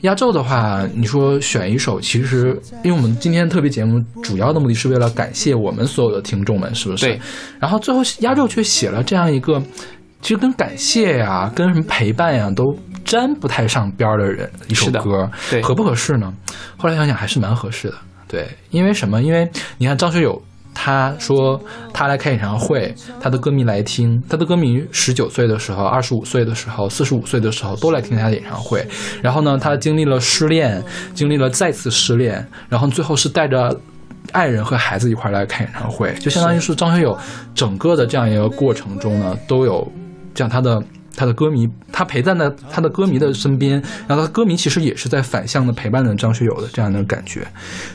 [0.00, 7.06] 压轴的话，你说选一首，其实因为我们今天特别节目主要的目的是为了感谢我们所有的听众们，是不是？
[7.06, 7.20] 对。
[7.58, 9.60] 然后最后压轴却写了这样一个，
[10.20, 12.76] 其实跟感谢呀、跟什么陪伴呀都
[13.06, 16.30] 沾不太上边儿的人一首歌，对合不合适呢？
[16.76, 17.94] 后来想想还是蛮合适的，
[18.28, 19.22] 对，因为什么？
[19.22, 19.48] 因为
[19.78, 20.42] 你看张学友。
[20.78, 21.58] 他说
[21.90, 28.86] 他来开演唱会，他的歌迷来听，他的歌迷十九岁的时候、二十五岁的时候、四十五岁的时候都来听他的演唱会。
[29.22, 30.84] 然后呢，他经历了失恋，
[31.14, 33.74] 经历了再次失恋，然后最后是带着
[34.32, 37.16] 爱人和孩子一块儿来看演唱会，就相当于是张学友
[37.54, 39.90] 整个的这样一个过程中呢，都有
[40.34, 40.78] 这样他的。
[41.16, 47.46] 他的歌迷，他陪在那他的歌迷的身边，然后他的歌迷其实也是在反向的陪伴着张学友的这样的感觉。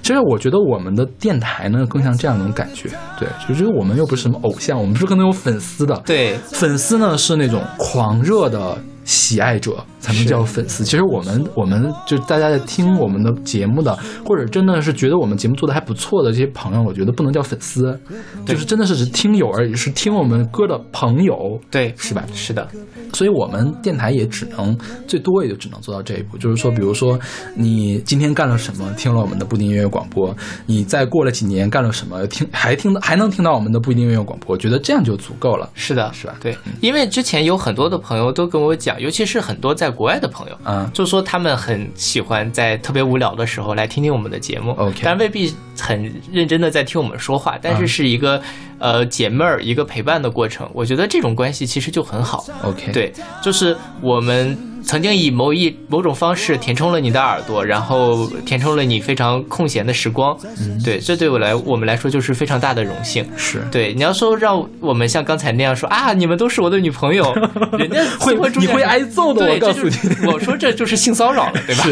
[0.02, 2.90] 其实我觉得我们的电台呢，更像这样一种感觉。
[3.20, 6.02] 对，就是我们又不是什么偶像，我们是可能有粉丝的。
[6.06, 8.78] 对，粉丝呢是那种狂热的
[9.12, 10.86] 喜爱者才能叫粉丝。
[10.86, 13.94] 其实我们我们就大家在听我们的节目的，
[14.26, 18.00] 或者真的是觉得我们节目做的还不错的这些朋友，我觉得不能叫粉丝，
[18.46, 21.60] 就是真的是只听友而已，是听我们歌的朋友。
[21.70, 22.24] 对，是吧？
[22.34, 22.66] 是的，
[23.14, 27.20] 所以我们电台也只能最多也就只能做到这一步，就是说，比如说
[27.56, 30.34] 你今天干了什么，听了我们的不一定音乐广播，
[30.66, 35.70] 你再过了几年干了什么，听还听还能听到我们的不一定音乐广播，我觉得这样就足够了。
[35.74, 36.36] 是的，是吧？
[36.40, 44.72] 对，因为之前有很多的朋友都跟我讲，尤其是很多在国外的朋友，嗯，就说他们很喜欢在特别无聊的时候来听听我们的节目。
[44.78, 48.42] OK 但未必很认真的在听我们说话，但是嗯是一个、
[48.78, 50.70] 呃解闷儿、一个陪伴的过程。
[50.74, 52.46] 我觉得这种关系其实就很好。
[52.64, 53.12] OK，对，
[53.42, 60.38] 就是我们曾经以某一某种方式填充了你的耳朵，然后填充了你非常空闲的时光。
[60.60, 63.26] 嗯对，这对我来我们来说就是非常大的荣幸。
[63.38, 67.34] 是对，你要说让我们像刚才那样说啊，你们都是我的女朋友，
[67.78, 71.84] 人家会会你会挨揍的我告诉你我说这就是性骚扰了，对吧？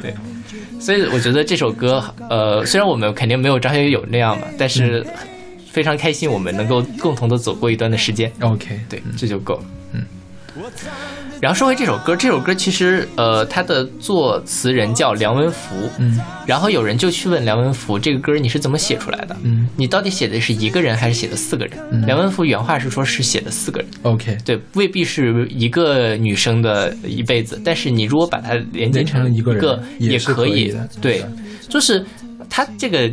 [0.00, 0.14] 对，
[0.80, 5.04] 所以我觉得这首歌，呃，虽然我们肯定没有张学友那样嘛，但是
[5.70, 8.30] 非常开心，我们能够共同的走过一段的时间。
[8.40, 9.64] OK，对，这就够了。
[10.56, 10.62] 嗯。
[11.40, 19.36] 然后说回这首歌，这首歌其实呃，它的作词人叫梁文福，嗯，然后有人就去问梁文福，这个歌你是怎么写出来的？
[19.42, 21.78] 嗯，你到底写的是一个人还是写的四个人？
[21.90, 22.06] 嗯。
[22.06, 31.24] 梁文福原话是说是写的四个人，OK，对，未必是一个女生的一辈子，但是你如果把它连接成一个人也是可可以的对，
[31.68, 32.04] 就是
[32.48, 33.10] 他这个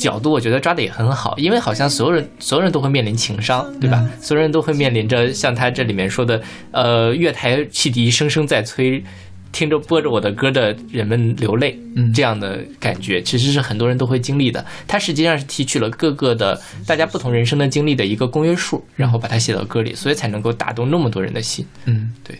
[0.00, 4.00] 角度，我觉得抓的也很好，因为好像所有人所有人都会面临情伤，对吧？
[4.02, 6.40] 嗯所有人都会面临着像他这里面说的，
[6.72, 9.04] 呃，月台汽笛声声在催。
[9.52, 14.64] 听着播着我的歌的人们流泪，嗯这样的感觉其实是很多人都会经历的。
[14.86, 16.56] 它实际上是提取了各个的
[16.86, 21.66] 大家不同人生的经历的一个公约数，然后把它写到歌里，所以才能够打动那么多人的心。
[21.86, 22.38] 嗯，对。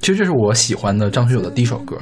[0.00, 1.96] 其实这是我喜欢的张学友的第一首歌，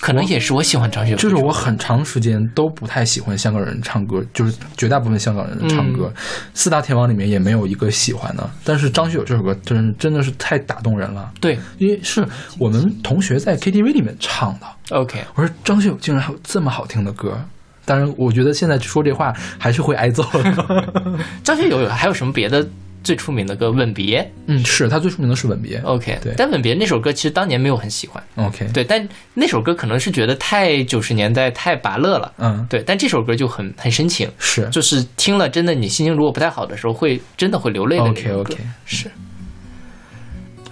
[0.00, 6.22] 可能也是我喜欢张学友就是我很长时间都不太喜欢香港人唱歌，就是绝大部分香港人唱歌，嗯
[6.54, 8.50] 四大天王里面也没有一个喜欢的。
[8.64, 12.26] 但是张学友这首歌真真的是太打动人了，对，因为是
[12.58, 14.66] 我们同学在 KTV 里面唱的。
[14.96, 17.38] OK，我说张学友竟然还有这么好听的歌。
[17.84, 21.18] 当然，我觉得现在说这话还是会挨揍的。
[21.42, 22.66] 张学友有还有什么别的
[23.08, 23.70] 最出名的歌？
[23.70, 24.30] 吻别。
[24.48, 25.80] 嗯，是他最出名的是《吻别》。
[25.84, 28.22] OK，对但吻别那首歌其实当年没有很喜欢。
[28.36, 32.30] OK，对，但那首歌可能是觉得太九十年代太拔乐了。
[32.36, 39.10] 嗯，对，但这首歌就很很深情，是就是听了真的你心情如果不太好的时候，会真的会流泪的 OK OK，是。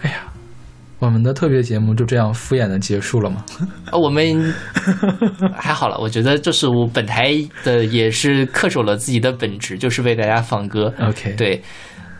[0.03, 0.25] 哎呀，
[0.99, 3.45] 我们的特别节目就这样敷衍的结束了吗？
[3.91, 4.55] 啊， 我们
[5.57, 7.33] 还好了，我觉得就是我本台
[7.65, 10.93] 的也是恪守了自己的本职，就是为大家放歌。
[11.01, 11.63] OK，对，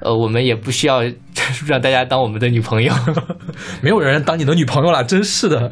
[0.01, 1.02] 呃，我们也不需要
[1.66, 2.93] 让大家当我们的女朋友。
[3.81, 5.70] 没有人当你的女朋友了，真是的。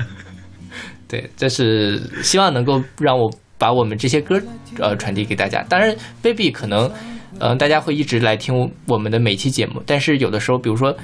[1.09, 4.41] 对，这是希望能够让我把我们这些歌
[4.79, 5.63] 呃传递给大家。
[5.69, 6.91] 当然，baby 可能
[7.39, 10.97] 嗯、呃大家会一直来听我们的每期节目，但是有的时候，比如说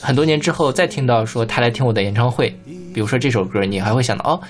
[0.00, 2.56] 很多年之后再听到说他来听我的演唱会，
[2.94, 4.40] 比如说这首歌，你还会想到哦。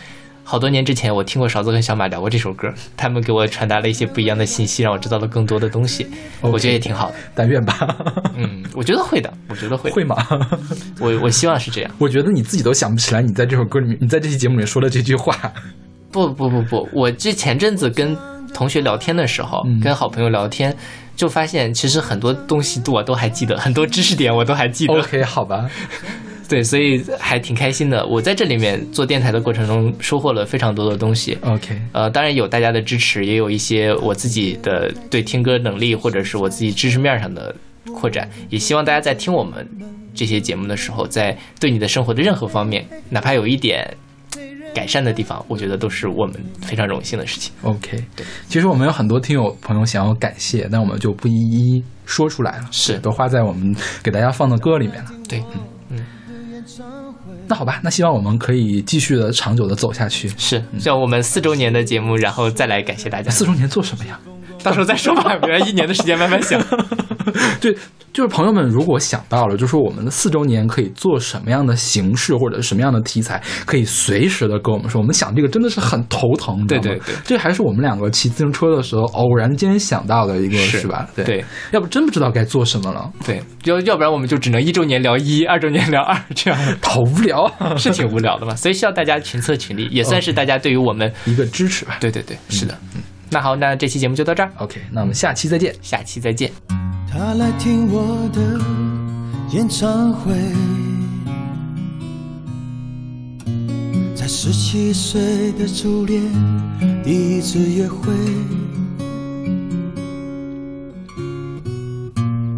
[0.50, 6.06] 好多年之前，我听过勺子跟小马聊过这首歌，他们给我传达了一些不一样的信息，让我知道了更多的东西。
[6.40, 7.16] 我觉得也挺好的。
[7.34, 7.94] 但愿吧。
[8.34, 10.16] 嗯，我觉得会的，我觉得会会吗？
[11.00, 11.90] 我我希望是这样。
[11.98, 15.36] 我觉得你自己都想不起来，你在这首歌里面，你在这期节目里面说的这句话。
[16.10, 18.16] 不不不不，我这前阵子跟
[18.54, 20.74] 同学聊天的时候，嗯跟好朋友聊天，
[21.14, 24.94] 就发现其实很多东西我都还记得，很多知识点我都还记得。
[24.94, 25.68] OK，好吧。
[26.48, 28.06] 对，所以还挺开心的。
[28.06, 31.36] 我在这里面做电台的过程中，收获了非常多的东西。
[31.42, 37.54] OK，呃，当然有大家的支持，也有一些我自己的对听歌能力或者是我自己知识面上的
[37.92, 38.26] 扩展。
[38.48, 39.68] 也希望大家在听我们
[40.14, 43.86] 这些节目的时候，在对你的生活的任何方面，哪怕有一点
[44.74, 47.52] 改善的地方，我觉得都是我们非常荣幸的事情。
[47.60, 55.10] OK，对，其实我们有很多听友朋友想要感谢，但我们就不一一说出来了，是都花在我们给大家放的歌里面了。
[55.28, 55.77] 对，嗯。
[57.48, 60.28] 那好吧，那希望我们可以继续的长久的走下去。
[60.36, 63.30] 是，像我们四周年的节目，然后再来感谢大家。
[63.30, 64.20] 四周年做什么呀？
[64.62, 66.60] 到时候再说吧， 原来一年的时间慢慢想。
[67.60, 67.76] 对，
[68.12, 74.98] 就是朋友们如果想到了，就说我们的四周年可以做什么样的形式或者什么样的题材，可以随时的跟我们说。
[75.00, 81.06] 我们想这个真的是很头疼，对对对这还是我们两个骑自行车的时候偶然间想到的一个，是吧？
[81.14, 83.10] 对对，要不真不知道该做什么了。
[83.24, 88.56] 对，要要不然我们就只能一周年聊一，二周年聊二，这样 好无聊，是挺无聊的嘛。
[88.56, 91.98] 所以需要大家群策群力，也算是大家对于我们一个支持吧。
[92.00, 92.76] 对对对，是的。
[92.96, 94.50] 嗯，那好，那这期节目就到这儿。
[94.56, 95.74] OK，那我们下期再见。
[95.82, 96.50] 下期再见。
[97.10, 98.60] 他来听我的
[99.52, 100.32] 演唱会，
[104.14, 106.22] 在十七岁的初恋
[107.02, 108.12] 第一次约会，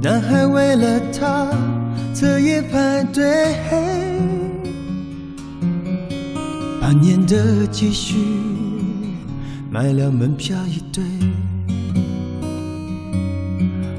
[0.00, 1.48] 男孩为了她
[2.14, 3.54] 彻夜排队，
[6.80, 8.16] 半年的积蓄
[9.72, 11.04] 买了门票一对。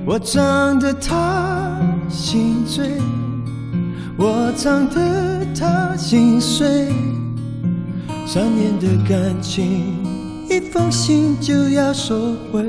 [0.05, 1.79] 我唱得他
[2.09, 2.97] 心醉，
[4.17, 6.89] 我唱得他心碎。
[8.27, 9.85] 三年的感情，
[10.49, 12.65] 一封信就要收回。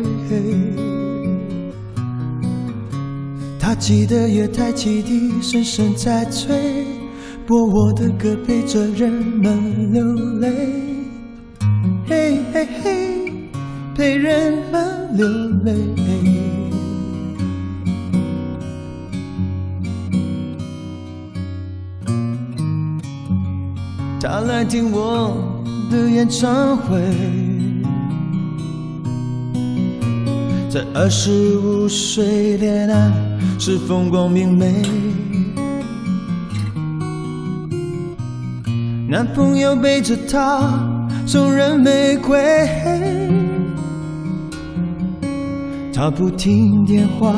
[3.59, 6.87] 他记得月台汽笛声声在催，
[7.47, 10.05] 播我的歌陪着人们流
[10.39, 10.92] 泪。
[12.13, 13.33] 嘿嘿嘿，
[13.97, 15.27] 陪人们流
[15.65, 15.73] 泪。
[24.21, 25.35] 他来听我
[25.91, 27.01] 的演唱会，
[30.69, 33.11] 在二十五岁恋爱
[33.59, 34.83] 是风光明媚，
[39.09, 42.39] 男朋友背着她送人玫瑰，
[45.95, 47.33] 他不听电话，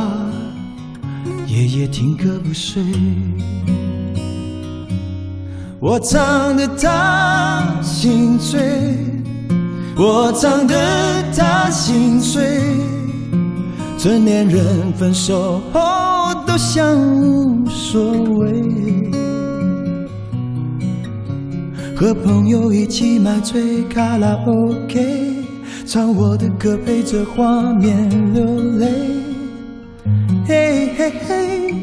[1.47, 2.83] 夜夜听歌不睡。
[5.81, 8.59] 我唱得他心醉，
[9.97, 10.75] 我唱得
[11.37, 12.61] 他心碎。
[13.99, 18.63] 成年人分手后都像无所谓，
[21.97, 25.45] 和朋友一起买醉卡拉 OK，
[25.87, 28.45] 唱我的歌陪着画面流
[28.79, 28.89] 泪，
[30.45, 31.75] 嘿嘿嘿，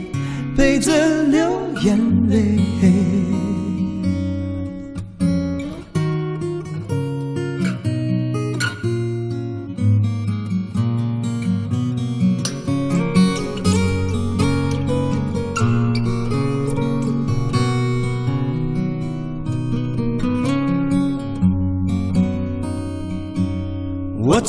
[0.58, 1.50] 陪着流
[1.82, 1.98] 眼
[2.28, 2.60] 泪。